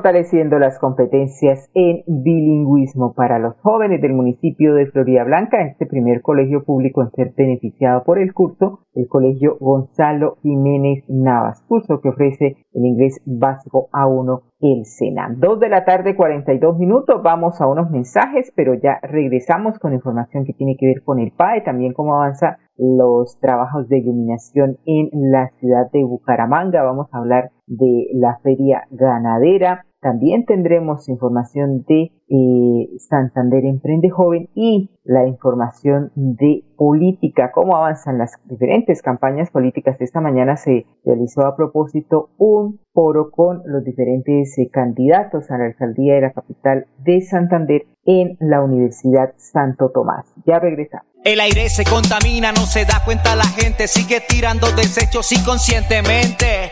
Fortaleciendo 0.04 0.60
las 0.60 0.80
competencias 0.80 1.70
en 1.74 2.04
bilingüismo 2.06 3.14
para 3.14 3.40
los 3.40 3.56
jóvenes 3.62 4.02
del 4.02 4.12
municipio 4.12 4.74
de 4.74 4.88
Florida 4.88 5.24
Blanca, 5.24 5.62
este 5.62 5.86
primer 5.86 6.22
colegio 6.22 6.66
público 6.66 7.02
en 7.02 7.12
ser 7.12 7.34
beneficiado 7.38 8.04
por 8.04 8.20
el 8.20 8.34
curso, 8.34 8.80
el 8.96 9.08
colegio 9.08 9.56
Gonzalo 9.62 10.36
Jiménez 10.42 11.06
Navas, 11.08 11.64
curso 11.70 12.02
que 12.02 12.10
ofrece 12.10 12.58
el 12.74 12.86
inglés 12.86 13.22
básico 13.26 13.88
A1 13.94 14.42
el 14.60 14.86
SENA. 14.86 15.34
Dos 15.38 15.60
de 15.60 15.70
la 15.70 15.86
tarde, 15.86 16.16
42 16.16 16.78
minutos, 16.78 17.22
vamos 17.24 17.60
a 17.62 17.68
unos 17.68 17.90
mensajes, 17.90 18.52
pero 18.56 18.74
ya 18.74 19.00
regresamos 19.04 19.78
con 19.80 19.94
información 19.94 20.46
que 20.46 20.54
tiene 20.54 20.76
que 20.78 20.88
ver 20.88 21.04
con 21.04 21.20
el 21.20 21.32
PAE, 21.32 21.62
también 21.62 21.94
cómo 21.94 22.16
avanza 22.16 22.58
los 22.78 23.38
trabajos 23.40 23.88
de 23.88 24.00
iluminación 24.00 24.78
en 24.86 25.10
la 25.32 25.50
ciudad 25.60 25.92
de 25.92 26.04
Bucaramanga. 26.04 26.82
Vamos 26.84 27.08
a 27.12 27.18
hablar 27.18 27.52
de 27.68 28.08
la 28.14 28.40
feria 28.42 28.84
ganadera, 28.90 29.86
también 30.04 30.46
tendremos 30.46 31.10
información 31.10 31.84
de 31.88 32.12
eh, 32.30 32.90
Santander 33.00 33.66
Emprende 33.66 34.10
Joven 34.10 34.50
y 34.54 34.92
la 35.04 35.28
información 35.28 36.12
de 36.16 36.64
política, 36.78 37.52
cómo 37.52 37.76
avanzan 37.76 38.18
las 38.18 38.34
diferentes 38.46 39.02
campañas 39.02 39.50
políticas. 39.50 40.00
Esta 40.00 40.22
mañana 40.22 40.58
se 40.58 40.86
realizó 41.04 41.46
a 41.46 41.56
propósito 41.56 42.30
un 42.38 42.80
foro 42.94 43.32
con 43.32 43.64
los 43.66 43.84
diferentes 43.84 44.58
eh, 44.60 44.70
candidatos 44.72 45.50
a 45.50 45.58
la 45.58 45.66
alcaldía 45.66 46.16
de 46.16 46.22
la 46.22 46.34
capital 46.34 46.86
de 47.00 47.22
Santander 47.22 47.88
en 48.06 48.38
la 48.40 48.62
Universidad 48.62 49.34
Santo 49.38 49.90
Tomás. 49.92 50.26
Ya 50.46 50.60
regresamos. 50.60 51.08
El 51.24 51.40
aire 51.40 51.70
se 51.70 51.86
contamina, 51.86 52.52
no 52.52 52.66
se 52.66 52.84
da 52.84 53.02
cuenta 53.06 53.36
la 53.36 53.46
gente, 53.46 53.88
sigue 53.88 54.20
tirando 54.28 54.68
desechos 54.76 55.32
inconscientemente. 55.32 56.72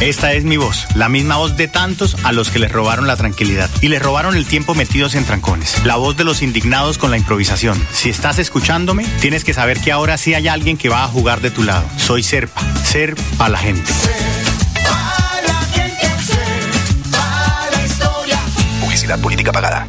Esta 0.00 0.34
es 0.34 0.44
mi 0.44 0.58
voz, 0.58 0.86
la 0.94 1.08
misma 1.08 1.38
voz 1.38 1.56
de 1.56 1.68
tantos 1.68 2.16
a 2.22 2.32
los 2.32 2.50
que 2.50 2.58
les 2.58 2.70
robaron 2.70 3.06
la 3.06 3.16
tranquilidad 3.16 3.70
y 3.80 3.88
les 3.88 4.02
robaron 4.02 4.36
el 4.36 4.46
tiempo 4.46 4.74
metidos 4.74 5.14
en 5.14 5.24
trancones. 5.24 5.82
La 5.86 5.96
voz 5.96 6.18
de 6.18 6.24
los 6.24 6.42
indignados 6.42 6.98
con 6.98 7.10
la 7.10 7.16
improvisación. 7.16 7.82
Si 7.92 8.10
estás 8.10 8.38
escuchándome, 8.38 9.06
tienes 9.20 9.42
que 9.42 9.54
saber 9.54 9.80
que 9.80 9.92
ahora 9.92 10.18
sí 10.18 10.34
hay 10.34 10.48
alguien 10.48 10.76
que 10.76 10.90
va 10.90 11.02
a 11.02 11.08
jugar 11.08 11.40
de 11.40 11.50
tu 11.50 11.62
lado. 11.62 11.88
Soy 11.96 12.22
Serpa, 12.22 12.60
Ser 12.84 13.16
para 13.38 13.50
la 13.50 13.58
gente. 13.58 13.90
Publicidad 18.80 19.18
política 19.18 19.50
pagada. 19.50 19.88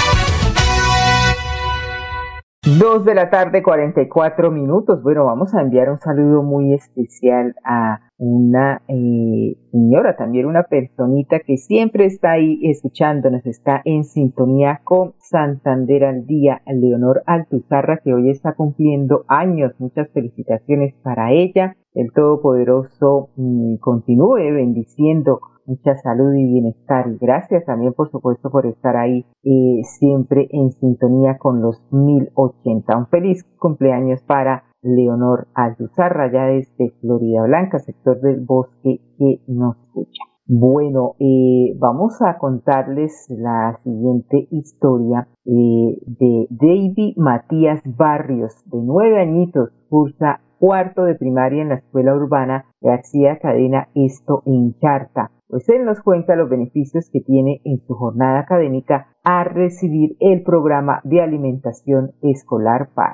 Dos 2.63 3.05
de 3.05 3.15
la 3.15 3.31
tarde, 3.31 3.63
44 3.63 4.51
minutos. 4.51 5.01
Bueno, 5.01 5.25
vamos 5.25 5.55
a 5.55 5.61
enviar 5.61 5.89
un 5.89 5.97
saludo 5.97 6.43
muy 6.43 6.75
especial 6.75 7.55
a 7.65 8.01
una 8.19 8.83
eh, 8.87 9.57
señora, 9.71 10.15
también 10.15 10.45
una 10.45 10.65
personita 10.65 11.39
que 11.39 11.57
siempre 11.57 12.05
está 12.05 12.33
ahí 12.33 12.59
escuchándonos, 12.61 13.43
está 13.47 13.81
en 13.83 14.03
sintonía 14.03 14.81
con 14.83 15.15
Santander 15.17 16.05
al 16.05 16.27
día, 16.27 16.61
Leonor 16.67 17.23
Altuzarra, 17.25 17.99
que 18.03 18.13
hoy 18.13 18.29
está 18.29 18.53
cumpliendo 18.53 19.25
años. 19.27 19.73
Muchas 19.79 20.11
felicitaciones 20.11 20.93
para 21.01 21.31
ella. 21.31 21.75
El 21.95 22.13
Todopoderoso 22.13 23.29
mm, 23.37 23.77
continúe 23.77 24.53
bendiciendo 24.53 25.41
mucha 25.71 25.95
salud 25.97 26.33
y 26.33 26.45
bienestar. 26.45 27.07
Y 27.07 27.17
gracias 27.17 27.65
también, 27.65 27.93
por 27.93 28.11
supuesto, 28.11 28.49
por 28.49 28.65
estar 28.65 28.97
ahí 28.97 29.25
eh, 29.43 29.81
siempre 29.83 30.47
en 30.51 30.71
sintonía 30.71 31.37
con 31.37 31.61
los 31.61 31.81
1080. 31.91 32.97
Un 32.97 33.07
feliz 33.07 33.43
cumpleaños 33.57 34.21
para 34.23 34.63
Leonor 34.81 35.47
Alduzarra, 35.53 36.31
ya 36.31 36.45
desde 36.45 36.91
Florida 37.01 37.43
Blanca, 37.43 37.79
sector 37.79 38.19
del 38.21 38.41
bosque 38.41 38.99
que 39.17 39.41
nos 39.47 39.77
escucha. 39.77 40.23
Bueno, 40.47 41.13
eh, 41.19 41.77
vamos 41.79 42.21
a 42.21 42.37
contarles 42.37 43.27
la 43.29 43.79
siguiente 43.83 44.47
historia 44.51 45.27
eh, 45.45 45.97
de 46.05 46.47
David 46.49 47.15
Matías 47.15 47.81
Barrios, 47.85 48.53
de 48.65 48.79
nueve 48.81 49.21
añitos, 49.21 49.69
cursa 49.87 50.41
cuarto 50.61 51.05
de 51.05 51.15
primaria 51.15 51.63
en 51.63 51.69
la 51.69 51.75
escuela 51.75 52.13
urbana 52.13 52.65
García 52.81 53.39
Cadena, 53.39 53.87
esto 53.95 54.43
en 54.45 54.77
Charta. 54.79 55.31
Pues 55.51 55.67
él 55.67 55.83
nos 55.83 55.99
cuenta 55.99 56.37
los 56.37 56.49
beneficios 56.49 57.09
que 57.11 57.19
tiene 57.19 57.59
en 57.65 57.85
su 57.85 57.93
jornada 57.93 58.39
académica 58.39 59.07
a 59.21 59.43
recibir 59.43 60.15
el 60.21 60.43
programa 60.43 61.01
de 61.03 61.21
alimentación 61.21 62.13
escolar 62.21 62.87
PAR. 62.95 63.11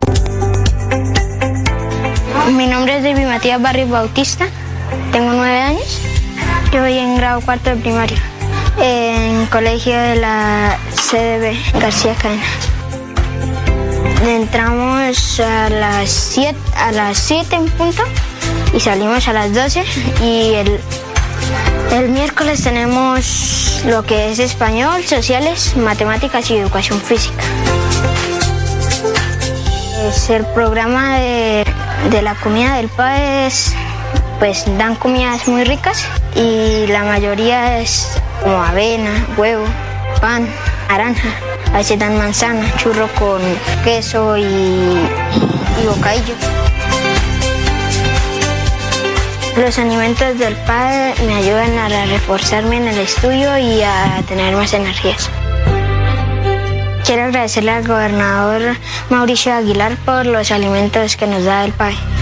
Mi 2.56 2.68
nombre 2.68 2.98
es 2.98 3.04
David 3.04 3.26
Matías 3.26 3.60
Barrios 3.60 3.90
Bautista, 3.90 4.46
tengo 5.12 5.34
nueve 5.34 5.58
años, 5.58 6.00
yo 6.72 6.82
voy 6.82 7.00
en 7.00 7.16
grado 7.16 7.42
cuarto 7.42 7.72
de 7.72 7.78
primaria, 7.78 8.20
en 8.80 9.48
colegio 9.48 10.00
de 10.00 10.18
la 10.18 10.78
CDB 10.92 11.56
García 11.82 12.14
Cadena. 12.22 12.44
Entramos 14.28 15.40
a 15.40 15.70
las 15.72 16.10
7 16.10 16.56
a 16.76 16.92
las 16.92 17.18
7 17.18 17.56
en 17.56 17.66
punto 17.72 18.04
y 18.76 18.80
salimos 18.80 19.28
a 19.28 19.34
las 19.34 19.56
12 19.56 19.84
y 20.24 20.54
el 20.54 20.80
El 21.92 22.10
miércoles 22.10 22.64
tenemos 22.64 23.82
lo 23.86 24.04
que 24.04 24.32
es 24.32 24.40
español, 24.40 25.04
sociales, 25.04 25.76
matemáticas 25.78 26.50
y 26.52 26.58
educación 26.58 27.00
física. 27.00 27.44
Es 30.08 30.30
el 30.30 30.46
programa 30.48 31.18
de, 31.18 31.66
de 32.12 32.22
la 32.22 32.36
comida 32.36 32.76
del 32.76 32.90
país, 32.90 33.74
pues 34.40 34.66
dan 34.78 34.96
comidas 34.96 35.48
muy 35.48 35.64
ricas 35.64 36.06
y 36.36 36.86
la 36.88 37.04
mayoría 37.04 37.80
es 37.80 38.10
como 38.44 38.62
avena, 38.62 39.26
huevo, 39.38 39.66
pan, 40.22 40.48
naranja. 40.90 41.30
A 41.74 41.78
veces 41.78 42.00
dan 42.00 42.18
manzana, 42.18 42.72
churro 42.78 43.08
con 43.20 43.42
queso 43.84 44.38
y, 44.38 44.44
y 44.44 45.86
bocadillo. 45.88 46.57
Los 49.58 49.80
alimentos 49.80 50.38
del 50.38 50.56
padre 50.56 51.16
me 51.26 51.34
ayudan 51.34 51.76
a 51.80 52.06
reforzarme 52.06 52.78
en 52.78 52.88
el 52.90 53.00
estudio 53.00 53.58
y 53.58 53.82
a 53.82 54.22
tener 54.28 54.56
más 54.56 54.72
energías. 54.74 55.32
Quiero 57.04 57.24
agradecerle 57.24 57.72
al 57.72 57.88
gobernador 57.88 58.76
Mauricio 59.10 59.54
Aguilar 59.54 59.96
por 60.06 60.28
los 60.28 60.52
alimentos 60.52 61.16
que 61.16 61.26
nos 61.26 61.44
da 61.44 61.66
el 61.66 61.74
PAE. 61.74 62.17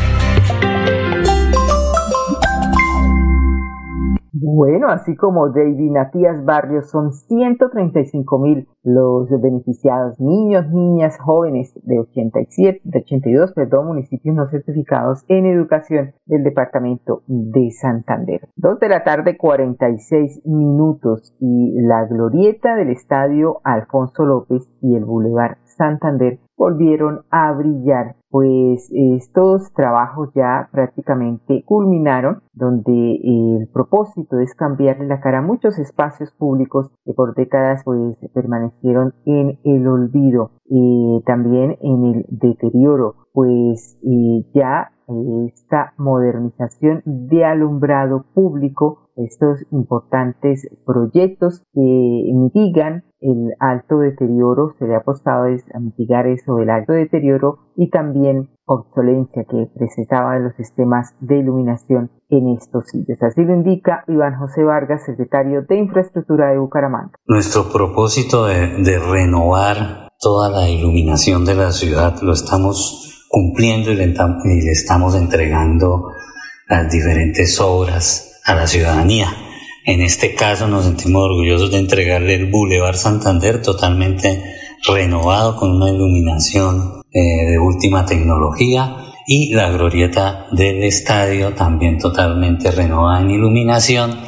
Bueno, 4.48 4.90
así 4.90 5.16
como 5.16 5.50
David 5.50 5.90
Matías 5.90 6.46
Barrios, 6.46 6.92
son 6.92 7.14
135 7.14 8.38
mil 8.38 8.68
los 8.84 9.28
beneficiados, 9.42 10.20
niños, 10.20 10.70
niñas, 10.70 11.18
jóvenes 11.18 11.74
de 11.84 11.98
87, 11.98 12.82
de 12.84 13.00
82, 13.00 13.54
perdón, 13.54 13.88
municipios 13.88 14.36
no 14.36 14.48
certificados 14.48 15.26
en 15.30 15.48
educación 15.48 16.14
del 16.28 16.44
departamento 16.44 17.24
de 17.26 17.72
Santander. 17.72 18.48
Dos 18.56 18.80
de 18.80 18.90
la 18.90 19.04
tarde, 19.04 19.36
46 19.36 20.46
minutos 20.46 21.36
y 21.40 21.82
la 21.82 22.06
glorieta 22.06 22.76
del 22.76 22.92
estadio 22.92 23.62
Alfonso 23.64 24.26
López 24.26 24.70
y 24.80 24.96
el 24.96 25.06
Boulevard 25.06 25.58
Santander 25.64 26.38
volvieron 26.58 27.26
a 27.32 27.52
brillar, 27.52 28.16
pues 28.36 28.92
estos 28.92 29.72
trabajos 29.72 30.30
ya 30.36 30.68
prácticamente 30.74 31.64
culminaron, 31.64 32.42
donde 32.52 33.16
el 33.24 33.70
propósito 33.72 34.40
es 34.40 34.54
cambiarle 34.56 35.08
la 35.08 35.22
cara 35.22 35.38
a 35.38 35.42
muchos 35.42 35.80
espacios 35.80 36.34
públicos 36.34 36.92
que 37.06 37.14
por 37.14 37.34
décadas 37.34 37.84
pues 37.86 38.18
permanecieron 38.34 39.14
en 39.26 39.58
el 39.64 39.88
olvido 39.88 40.52
y 40.66 41.24
también 41.26 41.78
en 41.80 42.04
el 42.04 42.26
deterioro, 42.28 43.16
pues 43.32 43.98
ya 44.54 44.92
esta 45.48 45.94
modernización 45.96 47.04
de 47.06 47.46
alumbrado 47.46 48.26
público, 48.34 49.05
estos 49.16 49.60
importantes 49.72 50.68
proyectos 50.86 51.62
que 51.74 52.32
mitigan 52.34 53.04
el 53.22 53.54
alto 53.60 54.00
deterioro, 54.00 54.76
se 54.78 54.86
le 54.86 54.96
ha 54.96 55.00
apostado 55.00 55.46
a 55.46 55.80
mitigar 55.80 56.28
eso, 56.28 56.60
el 56.60 56.70
alto 56.70 56.94
deterioro 56.94 57.60
y 57.76 57.90
también 57.90 58.50
obsolencia 58.66 59.46
que 59.50 59.68
presentaba 59.76 60.38
los 60.40 60.56
sistemas 60.56 61.16
de 61.22 61.40
iluminación 61.40 62.12
en 62.30 62.56
estos 62.56 62.88
sitios. 62.88 63.22
Así 63.24 63.44
lo 63.44 63.54
indica 63.54 64.04
Iván 64.08 64.38
José 64.38 64.64
Vargas, 64.64 65.06
secretario 65.06 65.64
de 65.64 65.78
Infraestructura 65.78 66.52
de 66.52 66.60
Bucaramanga. 66.60 67.14
Nuestro 67.26 67.72
propósito 67.72 68.46
de, 68.46 69.00
renovar 69.00 70.10
toda 70.20 70.50
la 70.50 70.70
iluminación 70.70 71.46
de 71.46 71.56
la 71.56 71.72
ciudad 71.72 72.16
lo 72.22 72.34
estamos 72.34 73.28
cumpliendo 73.30 73.92
y 73.92 73.96
le 73.96 74.72
estamos 74.72 75.16
entregando 75.16 76.10
las 76.68 76.92
diferentes 76.92 77.60
obras 77.60 78.35
a 78.46 78.56
la 78.56 78.68
ciudadanía. 78.68 79.36
En 79.84 80.02
este 80.02 80.34
caso 80.36 80.68
nos 80.68 80.86
sentimos 80.86 81.24
orgullosos 81.24 81.72
de 81.72 81.80
entregarle 81.80 82.36
el 82.36 82.50
Boulevard 82.50 82.96
Santander 82.96 83.62
totalmente 83.62 84.42
renovado 84.88 85.56
con 85.56 85.72
una 85.72 85.90
iluminación 85.90 87.02
eh, 87.12 87.20
de 87.50 87.60
última 87.60 88.06
tecnología 88.06 88.98
y 89.28 89.54
la 89.54 89.70
glorieta 89.72 90.48
del 90.52 90.84
estadio 90.84 91.54
también 91.54 91.98
totalmente 91.98 92.72
renovada 92.72 93.22
en 93.22 93.32
iluminación 93.32 94.20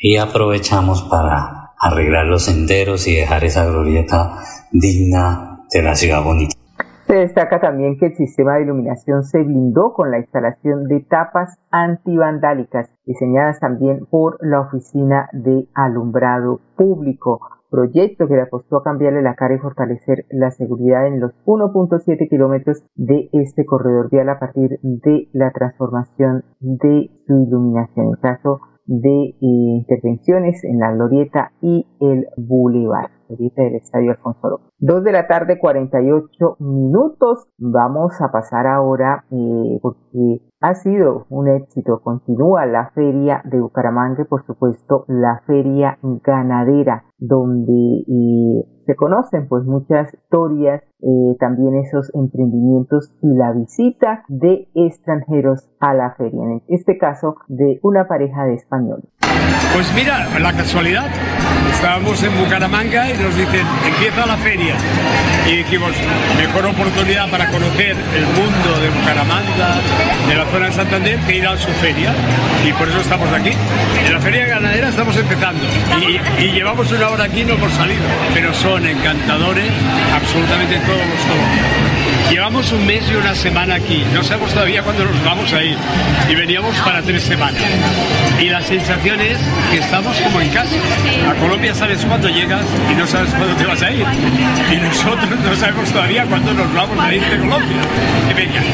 y 0.00 0.16
aprovechamos 0.16 1.02
para 1.02 1.72
arreglar 1.78 2.26
los 2.26 2.44
senderos 2.44 3.06
y 3.08 3.14
dejar 3.14 3.44
esa 3.44 3.66
glorieta 3.66 4.38
digna 4.70 5.60
de 5.70 5.82
la 5.82 5.96
ciudad 5.96 6.22
bonita. 6.22 6.55
Destaca 7.20 7.60
también 7.60 7.98
que 7.98 8.06
el 8.06 8.14
sistema 8.14 8.54
de 8.54 8.62
iluminación 8.62 9.24
se 9.24 9.42
blindó 9.42 9.94
con 9.94 10.10
la 10.10 10.18
instalación 10.18 10.84
de 10.84 11.00
tapas 11.00 11.58
antivandálicas 11.70 12.90
diseñadas 13.06 13.58
también 13.58 14.04
por 14.06 14.36
la 14.40 14.60
Oficina 14.60 15.30
de 15.32 15.66
Alumbrado 15.74 16.60
Público, 16.76 17.40
proyecto 17.70 18.28
que 18.28 18.34
le 18.34 18.42
apostó 18.42 18.76
a 18.76 18.84
cambiarle 18.84 19.22
la 19.22 19.34
cara 19.34 19.54
y 19.54 19.58
fortalecer 19.58 20.26
la 20.30 20.50
seguridad 20.50 21.06
en 21.06 21.20
los 21.20 21.32
1.7 21.46 22.28
kilómetros 22.28 22.84
de 22.94 23.30
este 23.32 23.64
corredor 23.64 24.10
vial 24.10 24.28
a 24.28 24.38
partir 24.38 24.78
de 24.82 25.28
la 25.32 25.50
transformación 25.52 26.44
de 26.60 27.10
su 27.26 27.32
iluminación. 27.32 28.10
El 28.10 28.18
caso 28.20 28.60
de 28.86 29.08
eh, 29.08 29.36
intervenciones 29.40 30.62
en 30.64 30.78
la 30.78 30.92
glorieta 30.92 31.52
y 31.60 31.86
el 32.00 32.26
boulevard, 32.36 33.10
glorieta 33.28 33.62
del 33.62 33.74
Estadio 33.76 34.12
Alfonso 34.12 34.48
López. 34.48 34.66
Dos 34.78 35.04
de 35.04 35.12
la 35.12 35.26
tarde, 35.26 35.58
48 35.58 36.56
minutos. 36.60 37.48
Vamos 37.58 38.12
a 38.20 38.30
pasar 38.30 38.66
ahora, 38.66 39.24
eh, 39.30 39.78
porque 39.82 40.42
ha 40.66 40.74
sido 40.74 41.26
un 41.28 41.48
éxito. 41.48 42.00
Continúa 42.02 42.66
la 42.66 42.90
feria 42.90 43.40
de 43.44 43.60
Bucaramanga, 43.60 44.24
por 44.24 44.44
supuesto, 44.44 45.04
la 45.06 45.42
feria 45.46 45.98
ganadera, 46.02 47.04
donde 47.18 48.02
eh, 48.08 48.64
se 48.84 48.96
conocen 48.96 49.46
pues 49.48 49.64
muchas 49.64 50.12
historias, 50.12 50.82
eh, 51.02 51.36
también 51.38 51.76
esos 51.76 52.10
emprendimientos 52.14 53.12
y 53.22 53.28
la 53.36 53.52
visita 53.52 54.24
de 54.28 54.68
extranjeros 54.74 55.68
a 55.78 55.94
la 55.94 56.14
feria. 56.16 56.42
En 56.42 56.62
este 56.68 56.98
caso, 56.98 57.36
de 57.46 57.78
una 57.82 58.08
pareja 58.08 58.44
de 58.44 58.54
españoles. 58.54 59.06
Pues 59.76 59.92
mira, 59.94 60.26
la 60.40 60.52
casualidad, 60.56 61.04
estábamos 61.70 62.22
en 62.22 62.32
Bucaramanga 62.42 63.10
y 63.10 63.18
nos 63.20 63.36
dicen, 63.36 63.66
empieza 63.84 64.24
la 64.24 64.36
feria. 64.36 64.74
Y 65.46 65.56
dijimos, 65.58 65.92
mejor 66.38 66.64
oportunidad 66.64 67.30
para 67.30 67.44
conocer 67.50 67.92
el 67.92 68.24
mundo 68.32 68.70
de 68.80 68.88
Bucaramanga, 68.88 69.76
de 70.26 70.34
la 70.34 70.44
zona 70.46 70.55
de 70.64 70.72
Santander, 70.72 71.18
que 71.20 71.36
ir 71.36 71.46
a 71.46 71.56
su 71.58 71.70
feria. 71.72 72.12
Y 72.66 72.72
por 72.72 72.88
eso 72.88 73.00
estamos 73.00 73.30
aquí. 73.32 73.50
En 74.06 74.12
la 74.12 74.20
feria 74.20 74.46
ganadera 74.46 74.88
estamos 74.88 75.16
empezando. 75.16 75.62
Y, 76.00 76.42
y 76.42 76.52
llevamos 76.52 76.90
una 76.90 77.08
hora 77.10 77.24
aquí 77.24 77.40
y 77.40 77.44
no 77.44 77.54
hemos 77.54 77.72
salido. 77.72 78.02
Pero 78.32 78.54
son 78.54 78.86
encantadores 78.86 79.70
absolutamente 80.14 80.78
todos 80.80 80.98
los 80.98 81.20
colombianos. 81.26 81.95
Llevamos 82.30 82.72
un 82.72 82.84
mes 82.86 83.08
y 83.10 83.14
una 83.14 83.34
semana 83.34 83.76
aquí, 83.76 84.04
no 84.12 84.22
sabemos 84.22 84.52
todavía 84.52 84.82
cuándo 84.82 85.04
nos 85.04 85.24
vamos 85.24 85.52
a 85.52 85.62
ir 85.62 85.76
y 86.28 86.34
veníamos 86.34 86.76
para 86.80 87.00
tres 87.00 87.22
semanas. 87.22 87.62
Y 88.40 88.48
la 88.48 88.60
sensación 88.60 89.20
es 89.20 89.38
que 89.70 89.78
estamos 89.78 90.20
como 90.20 90.40
en 90.40 90.50
casa. 90.50 90.76
A 91.30 91.34
Colombia 91.40 91.72
sabes 91.72 92.04
cuándo 92.04 92.28
llegas 92.28 92.64
y 92.90 92.94
no 92.94 93.06
sabes 93.06 93.32
cuándo 93.32 93.54
te 93.56 93.64
vas 93.64 93.80
a 93.80 93.90
ir. 93.90 94.04
Y 94.72 94.76
nosotros 94.76 95.30
no 95.30 95.54
sabemos 95.54 95.90
todavía 95.92 96.26
cuándo 96.26 96.52
nos 96.52 96.74
vamos 96.74 96.98
a 96.98 97.14
ir 97.14 97.22
de 97.22 97.38
Colombia. 97.38 97.76
Que 98.28 98.34
vengan, 98.34 98.64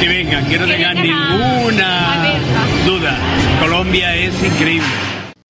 que 0.00 0.08
vengan, 0.08 0.46
que 0.46 0.58
no 0.58 0.66
tengan 0.66 0.96
ninguna 0.96 2.38
duda. 2.86 3.16
Colombia 3.60 4.16
es 4.16 4.42
increíble. 4.42 4.88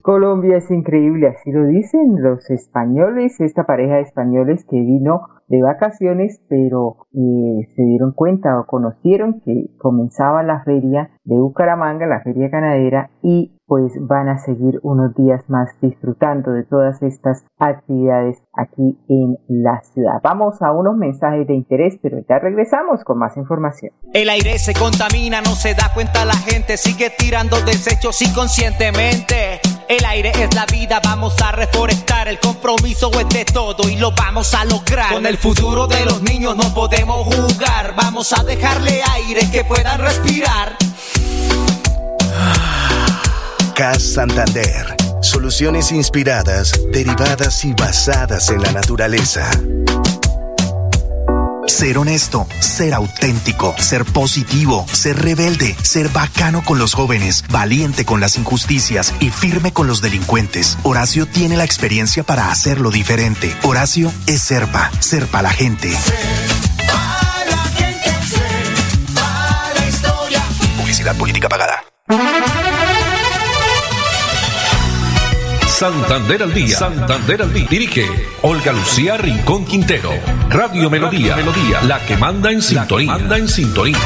Colombia 0.03 0.59
es 0.59 0.71
increíble, 0.71 1.29
así 1.29 1.51
lo 1.51 1.64
dicen 1.64 2.17
los 2.21 2.51
españoles, 2.51 3.40
esta 3.40 3.64
pareja 3.64 3.95
de 3.95 4.03
españoles 4.03 4.67
que 4.69 4.77
vino 4.77 5.23
de 5.55 5.62
vacaciones, 5.62 6.40
pero 6.49 6.97
eh, 7.12 7.69
se 7.75 7.83
dieron 7.83 8.12
cuenta 8.12 8.59
o 8.59 8.67
conocieron 8.67 9.40
que 9.45 9.71
comenzaba 9.79 10.43
la 10.43 10.62
feria 10.64 11.11
de 11.25 11.37
Bucaramanga, 11.37 12.07
la 12.07 12.23
feria 12.23 12.49
ganadera, 12.49 13.11
y 13.23 13.53
pues 13.66 13.92
van 14.00 14.29
a 14.29 14.38
seguir 14.38 14.79
unos 14.83 15.14
días 15.14 15.42
más 15.48 15.70
disfrutando 15.81 16.53
de 16.53 16.64
todas 16.64 17.03
estas 17.03 17.44
actividades 17.59 18.42
aquí 18.53 18.98
en 19.09 19.37
la 19.48 19.81
ciudad. 19.92 20.20
Vamos 20.22 20.61
a 20.61 20.72
unos 20.72 20.96
mensajes 20.96 21.46
de 21.46 21.55
interés, 21.55 21.98
pero 22.03 22.18
ya 22.29 22.38
regresamos 22.38 23.03
con 23.05 23.18
más 23.18 23.37
información. 23.37 23.92
El 24.12 24.29
aire 24.29 24.59
se 24.59 24.74
contamina, 24.74 25.40
no 25.40 25.55
se 25.55 25.74
da 25.74 25.92
cuenta 25.94 26.24
la 26.24 26.37
gente, 26.37 26.77
sigue 26.77 27.11
tirando 27.16 27.57
desechos 27.62 28.20
inconscientemente. 28.22 29.61
El 29.88 30.05
aire 30.07 30.31
es 30.31 30.55
la 30.55 30.66
vida, 30.66 31.00
vamos 31.05 31.37
a 31.42 31.53
reforestar, 31.53 32.29
el 32.29 32.38
compromiso 32.40 33.11
es 33.20 33.29
de 33.29 33.44
todo 33.44 33.88
y 33.88 33.96
lo 33.96 34.12
vamos 34.12 34.55
a 34.55 34.64
lograr. 34.64 35.12
Con 35.12 35.27
el 35.27 35.37
futuro 35.37 35.87
de 35.87 36.05
los 36.05 36.22
niños 36.22 36.57
no 36.57 36.74
podemos 36.74 37.24
jugar, 37.24 37.94
vamos 37.96 38.33
a 38.38 38.42
dejarle 38.44 39.00
aire 39.14 39.40
que 39.50 39.64
puedan 39.64 40.00
respirar. 40.00 40.77
CAS 43.74 44.14
Santander. 44.14 44.94
Soluciones 45.20 45.90
inspiradas, 45.90 46.72
derivadas 46.92 47.64
y 47.64 47.72
basadas 47.72 48.50
en 48.50 48.62
la 48.62 48.70
naturaleza. 48.72 49.50
Ser 51.66 51.98
honesto, 51.98 52.46
ser 52.60 52.94
auténtico, 52.94 53.74
ser 53.78 54.04
positivo, 54.04 54.87
ser 54.92 55.20
rebelde, 55.20 55.74
ser 55.82 56.08
bacano 56.10 56.62
con 56.64 56.78
los 56.78 56.94
jóvenes, 56.94 57.44
valiente 57.50 58.04
con 58.04 58.20
las 58.20 58.37
injusticias 58.37 59.12
y 59.18 59.30
firme 59.30 59.72
con 59.72 59.88
los 59.88 60.00
delincuentes. 60.00 60.78
Horacio 60.84 61.26
tiene 61.26 61.56
la 61.56 61.64
experiencia 61.64 62.22
para 62.22 62.50
hacerlo 62.52 62.90
diferente. 62.90 63.52
Horacio 63.62 64.12
es 64.26 64.40
Serpa, 64.40 64.90
Serpa 65.00 65.42
la 65.42 65.50
gente. 65.50 65.92
Publicidad 70.76 71.16
política 71.16 71.48
pagada. 71.48 71.82
Santander 75.74 76.40
al 76.40 76.54
día. 76.54 76.68
Santander 76.68 77.42
al 77.42 77.52
día. 77.52 77.66
Dirige 77.68 78.04
Olga 78.42 78.72
Lucía 78.72 79.16
Rincón 79.16 79.64
Quintero. 79.64 80.10
Radio 80.48 80.88
Melodía. 80.88 81.34
Melodía. 81.34 81.82
La 81.88 81.98
que 82.06 82.16
manda 82.16 82.52
en 82.52 82.62
sintonía. 82.62 83.10
Manda 83.10 83.37
en 83.38 83.48
sintonía. 83.48 83.98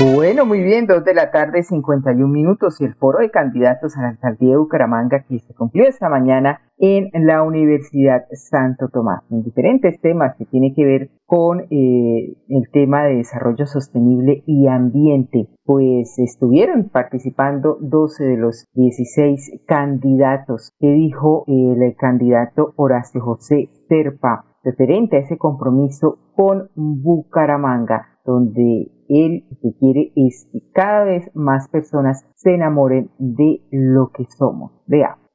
Bueno, 0.00 0.46
muy 0.46 0.62
bien, 0.62 0.86
dos 0.86 1.04
de 1.04 1.12
la 1.12 1.30
tarde, 1.30 1.62
51 1.62 2.26
minutos 2.26 2.80
y 2.80 2.86
el 2.86 2.94
foro 2.94 3.18
de 3.18 3.30
candidatos 3.30 3.98
a 3.98 4.00
la 4.00 4.08
alcaldía 4.08 4.52
de 4.52 4.56
Bucaramanga 4.56 5.26
que 5.28 5.38
se 5.38 5.52
cumplió 5.52 5.86
esta 5.86 6.08
mañana 6.08 6.62
en 6.78 7.10
la 7.26 7.42
Universidad 7.42 8.26
Santo 8.32 8.88
Tomás, 8.88 9.24
en 9.30 9.42
diferentes 9.42 10.00
temas 10.00 10.36
que 10.36 10.44
tienen 10.44 10.74
que 10.74 10.84
ver 10.84 11.10
con 11.26 11.60
eh, 11.70 12.36
el 12.48 12.70
tema 12.72 13.04
de 13.04 13.16
desarrollo 13.16 13.66
sostenible 13.66 14.42
y 14.46 14.68
ambiente. 14.68 15.48
Pues 15.64 16.18
estuvieron 16.18 16.88
participando 16.88 17.78
12 17.80 18.24
de 18.24 18.36
los 18.36 18.66
16 18.74 19.62
candidatos 19.66 20.72
que 20.78 20.92
dijo 20.92 21.44
el 21.46 21.94
candidato 21.96 22.72
Horacio 22.76 23.20
José 23.20 23.68
Serpa 23.88 24.44
referente 24.64 25.16
a 25.16 25.20
ese 25.20 25.38
compromiso 25.38 26.18
con 26.34 26.70
Bucaramanga, 26.74 28.18
donde 28.24 28.90
él 29.08 29.44
que 29.62 29.72
quiere 29.78 30.12
es 30.16 30.48
que 30.52 30.60
cada 30.72 31.04
vez 31.04 31.30
más 31.34 31.68
personas 31.68 32.24
se 32.36 32.54
enamoren 32.54 33.10
de 33.18 33.62
lo 33.70 34.10
que 34.10 34.24
somos. 34.24 34.72
Veamos 34.86 35.27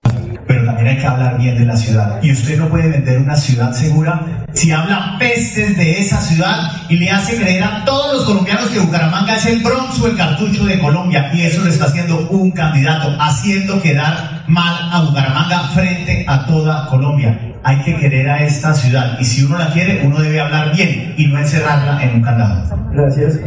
pero 0.47 0.65
también 0.65 0.87
hay 0.87 0.97
que 0.97 1.07
hablar 1.07 1.37
bien 1.37 1.57
de 1.57 1.65
la 1.65 1.75
ciudad. 1.75 2.19
Y 2.21 2.31
usted 2.31 2.57
no 2.57 2.69
puede 2.69 2.89
vender 2.89 3.19
una 3.19 3.35
ciudad 3.35 3.71
segura 3.71 4.21
si 4.53 4.71
habla 4.71 5.15
pestes 5.17 5.75
de 5.77 5.99
esa 5.99 6.21
ciudad 6.21 6.71
y 6.89 6.97
le 6.97 7.09
hace 7.09 7.37
creer 7.37 7.63
a 7.63 7.83
todos 7.85 8.13
los 8.13 8.25
colombianos 8.25 8.69
que 8.69 8.79
Bucaramanga 8.79 9.35
es 9.35 9.45
el 9.47 9.63
Bronx 9.63 9.99
o 9.99 10.07
el 10.07 10.15
cartucho 10.15 10.65
de 10.65 10.79
Colombia. 10.79 11.31
Y 11.33 11.41
eso 11.41 11.63
lo 11.63 11.69
está 11.69 11.85
haciendo 11.85 12.27
un 12.29 12.51
candidato, 12.51 13.15
haciendo 13.19 13.81
quedar 13.81 14.43
mal 14.47 14.89
a 14.91 15.01
Bucaramanga 15.01 15.69
frente 15.69 16.25
a 16.27 16.45
toda 16.45 16.87
Colombia. 16.87 17.39
Hay 17.63 17.81
que 17.83 17.95
querer 17.95 18.29
a 18.29 18.43
esta 18.43 18.73
ciudad 18.73 19.17
y 19.19 19.25
si 19.25 19.43
uno 19.43 19.57
la 19.57 19.71
quiere, 19.71 20.01
uno 20.05 20.19
debe 20.19 20.41
hablar 20.41 20.75
bien 20.75 21.13
y 21.17 21.27
no 21.27 21.39
encerrarla 21.39 22.03
en 22.03 22.15
un 22.15 22.21
candado. 22.21 22.63
Gracias. 22.91 23.39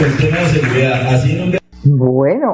El 0.00 0.16
tema 0.16 0.38
de 0.38 0.48
seguridad, 0.48 1.14
así 1.14 1.34
nunca 1.34 1.57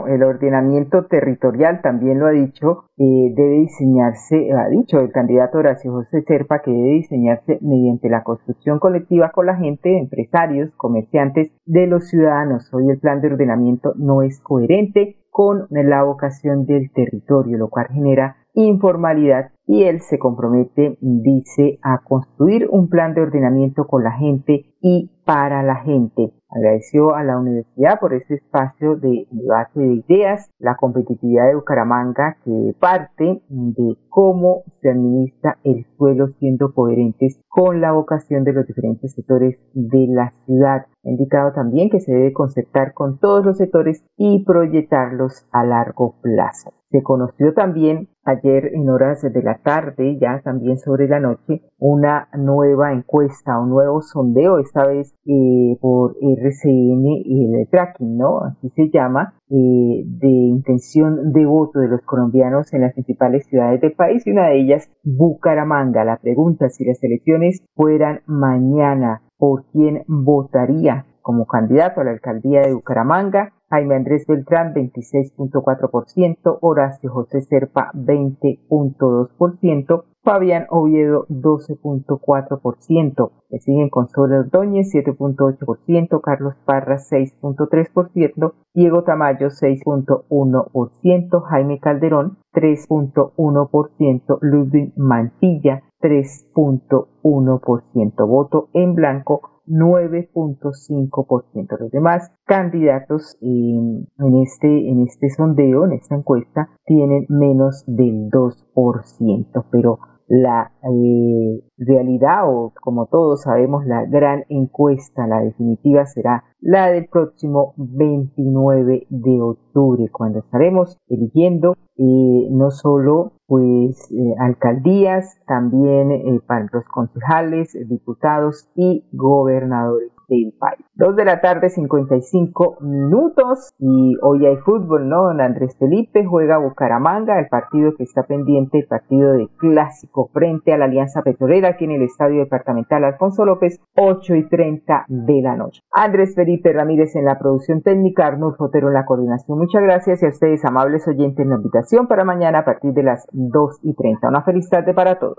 el 0.07 0.23
ordenamiento 0.23 1.07
territorial 1.07 1.81
también 1.83 2.19
lo 2.19 2.27
ha 2.27 2.31
dicho, 2.31 2.85
eh, 2.97 3.33
debe 3.35 3.61
diseñarse, 3.61 4.53
ha 4.53 4.69
dicho 4.69 5.01
el 5.01 5.13
candidato 5.13 5.59
Horacio 5.59 5.93
José 5.93 6.23
Serpa 6.23 6.61
que 6.63 6.71
debe 6.71 6.91
diseñarse 6.95 7.59
mediante 7.61 8.09
la 8.09 8.23
construcción 8.23 8.79
colectiva 8.79 9.31
con 9.31 9.47
la 9.47 9.57
gente, 9.57 9.99
empresarios, 9.99 10.71
comerciantes, 10.77 11.53
de 11.65 11.87
los 11.87 12.09
ciudadanos. 12.09 12.73
Hoy 12.75 12.91
el 12.91 12.99
plan 12.99 13.21
de 13.21 13.29
ordenamiento 13.29 13.93
no 13.97 14.23
es 14.23 14.41
coherente 14.41 15.17
con 15.31 15.67
la 15.71 16.05
vocación 16.05 16.65
del 16.65 16.93
territorio, 16.93 17.59
lo 17.59 17.69
cual 17.69 17.89
genera 17.89 18.37
informalidad 18.55 19.51
y 19.67 19.83
él 19.83 20.01
se 20.01 20.19
compromete, 20.19 20.97
dice, 21.01 21.79
a 21.83 21.99
construir 22.05 22.69
un 22.71 22.89
plan 22.89 23.15
de 23.15 23.23
ordenamiento 23.23 23.87
con 23.87 24.05
la 24.05 24.13
gente 24.13 24.67
y 24.81 25.11
para 25.25 25.63
la 25.63 25.77
gente. 25.77 26.33
Agradeció 26.55 27.17
a 27.17 27.25
la 27.25 27.37
universidad 27.37 27.99
por 27.99 28.15
ese 28.15 28.35
espacio 28.35 28.95
de 28.95 29.27
debate 29.33 29.81
de 29.81 30.05
ideas, 30.07 30.49
la 30.61 30.77
competitividad 30.77 31.49
de 31.49 31.57
Bucaramanga 31.57 32.37
que 32.45 32.77
parte 32.79 33.43
de 33.49 33.97
cómo 34.09 34.63
se 34.81 34.91
administra 34.91 35.59
el 35.65 35.85
suelo 35.99 36.29
siendo 36.39 36.73
coherentes 36.73 37.41
con 37.49 37.81
la 37.81 37.91
vocación 37.91 38.45
de 38.45 38.53
los 38.53 38.69
diferentes 38.69 39.15
sectores 39.15 39.59
de 39.73 40.07
la 40.09 40.33
ciudad. 40.47 40.87
Ha 41.05 41.11
indicado 41.11 41.53
también 41.53 41.91
que 41.91 42.01
se 42.01 42.13
debe 42.13 42.33
concertar 42.33 42.95
con 42.95 43.19
todos 43.19 43.45
los 43.45 43.59
sectores 43.59 44.05
y 44.17 44.45
proyectarlos 44.45 45.47
a 45.53 45.65
largo 45.65 46.17
plazo. 46.23 46.73
Se 46.91 47.03
conoció 47.03 47.53
también 47.55 48.09
ayer 48.25 48.71
en 48.73 48.89
horas 48.89 49.21
de 49.21 49.43
la 49.43 49.59
tarde, 49.59 50.17
ya 50.21 50.41
también 50.45 50.79
sobre 50.79 51.09
la 51.09 51.19
noche, 51.19 51.63
una 51.79 52.29
nueva 52.39 52.93
encuesta, 52.93 53.59
un 53.59 53.71
nuevo 53.71 54.01
sondeo, 54.01 54.61
esta 54.61 54.87
vez 54.87 55.13
eh, 55.27 55.77
por 55.81 56.15
RCN 56.21 57.05
y 57.05 57.53
el 57.53 57.69
tracking, 57.69 58.17
¿no? 58.17 58.45
Así 58.45 58.71
se 58.77 58.91
llama, 58.91 59.35
eh, 59.51 60.05
de 60.07 60.29
intención 60.29 61.33
de 61.33 61.45
voto 61.45 61.81
de 61.81 61.89
los 61.89 62.01
colombianos 62.03 62.73
en 62.73 62.83
las 62.83 62.93
principales 62.93 63.45
ciudades 63.47 63.81
del 63.81 63.95
país 63.95 64.25
y 64.25 64.31
una 64.31 64.47
de 64.47 64.61
ellas 64.61 64.89
Bucaramanga. 65.03 66.05
La 66.05 66.19
pregunta 66.19 66.69
si 66.69 66.85
las 66.85 67.03
elecciones 67.03 67.67
fueran 67.75 68.21
mañana, 68.27 69.23
¿por 69.39 69.65
quién 69.73 70.05
votaría 70.07 71.07
como 71.23 71.47
candidato 71.47 72.01
a 72.01 72.05
la 72.05 72.13
alcaldía 72.13 72.63
de 72.63 72.73
Bucaramanga? 72.75 73.53
Jaime 73.71 73.95
Andrés 73.97 74.25
Beltrán 74.27 74.75
26.4%, 74.75 76.59
Horacio 76.61 77.11
José 77.11 77.41
Serpa 77.43 77.91
20.2%, 77.95 80.05
Fabián 80.23 80.67
Oviedo 80.71 81.27
12.4%, 81.29 83.31
le 83.51 83.59
siguen 83.59 83.91
Consuelo 83.91 84.39
Ordóñez 84.41 84.95
7.8%, 84.95 86.21
Carlos 86.21 86.55
Parra 86.65 86.97
6.3%, 86.97 88.53
Diego 88.75 89.03
Tamayo 89.03 89.49
6.1%, 89.49 91.43
Jaime 91.43 91.81
Calderón 91.81 92.39
3.1%, 92.53 94.39
Ludwig 94.41 94.93
Mantilla 94.97 95.83
3.1%, 96.05 98.29
voto 98.29 98.69
en 98.75 98.95
blanco 98.95 99.63
9.5%. 99.67 101.79
Los 101.81 101.91
demás 101.91 102.31
candidatos 102.45 103.39
en, 103.41 104.07
este, 104.43 104.91
en 104.91 105.01
este 105.03 105.31
sondeo, 105.31 105.87
en 105.87 105.93
esta 105.93 106.15
encuesta, 106.15 106.69
tienen 106.85 107.25
menos 107.31 107.85
del 107.87 108.29
2%, 108.31 109.65
pero 109.71 109.99
la 110.27 110.73
eh, 110.83 111.63
realidad 111.77 112.49
o 112.49 112.73
como 112.81 113.07
todos 113.07 113.43
sabemos 113.43 113.85
la 113.87 114.05
gran 114.07 114.45
encuesta, 114.49 115.27
la 115.27 115.41
definitiva 115.41 116.07
será 116.07 116.45
la 116.61 116.89
del 116.91 117.07
próximo 117.07 117.75
29 117.77 119.07
de 119.11 119.41
octubre 119.41 120.09
cuando 120.11 120.39
estaremos 120.39 120.97
eligiendo 121.09 121.75
eh, 121.97 122.49
no 122.51 122.71
solo 122.71 123.33
pues 123.47 124.11
eh, 124.11 124.35
alcaldías, 124.39 125.39
también 125.47 126.41
para 126.47 126.67
los 126.73 126.85
concejales, 126.87 127.77
diputados 127.89 128.69
y 128.75 129.05
gobernadores 129.13 130.14
del 130.29 130.53
país. 130.59 130.85
Dos 130.95 131.17
de 131.17 131.25
la 131.25 131.41
tarde, 131.41 131.71
55 131.71 132.79
minutos 132.81 133.75
y 133.79 134.17
hoy 134.23 134.47
hay 134.47 134.57
fútbol, 134.59 135.09
¿no? 135.09 135.25
Don 135.25 135.41
Andrés 135.41 135.77
Felipe 135.79 136.25
juega 136.25 136.59
Bucaramanga, 136.59 137.39
el 137.39 137.49
partido 137.49 137.95
que 137.97 138.05
está 138.05 138.25
pendiente, 138.25 138.79
el 138.79 138.87
partido 138.87 139.33
de 139.33 139.49
clásico 139.59 140.31
frente 140.33 140.73
a 140.73 140.79
la 140.79 140.87
Alianza 140.87 141.23
Petrolera 141.23 141.71
aquí 141.71 141.85
en 141.85 141.93
el 141.93 142.03
Estadio 142.03 142.41
Departamental 142.41 143.05
Alfonso 143.05 143.45
López, 143.45 143.81
8 143.97 144.35
y 144.37 144.49
30 144.49 145.05
de 145.09 145.43
la 145.43 145.57
noche. 145.57 145.81
Andrés 145.91 146.35
Felipe 146.35 146.73
Ramírez 146.73 147.15
en 147.17 147.25
la 147.25 147.39
producción 147.39 147.83
técnica, 147.83 148.27
Arnulfo 148.27 148.65
Fotero 148.65 148.89
en 148.89 148.95
la 148.95 149.05
coordinación. 149.05 149.59
Muchas 149.59 149.83
gracias 149.83 150.23
y 150.23 150.27
a 150.27 150.31
ustedes, 150.31 150.65
amables 150.65 151.07
oyentes, 151.07 151.45
en 151.45 151.51
la 151.51 151.57
invitación 151.57 152.07
para 152.07 152.25
mañana 152.25 152.61
a 152.61 152.65
partir 152.65 152.93
de 152.93 153.03
las 153.03 153.27
2 153.33 153.81
y 153.83 153.95
30. 153.95 154.29
Una 154.29 154.43
feliz 154.43 154.69
tarde 154.69 154.95
para 154.95 155.19
todos. 155.19 155.39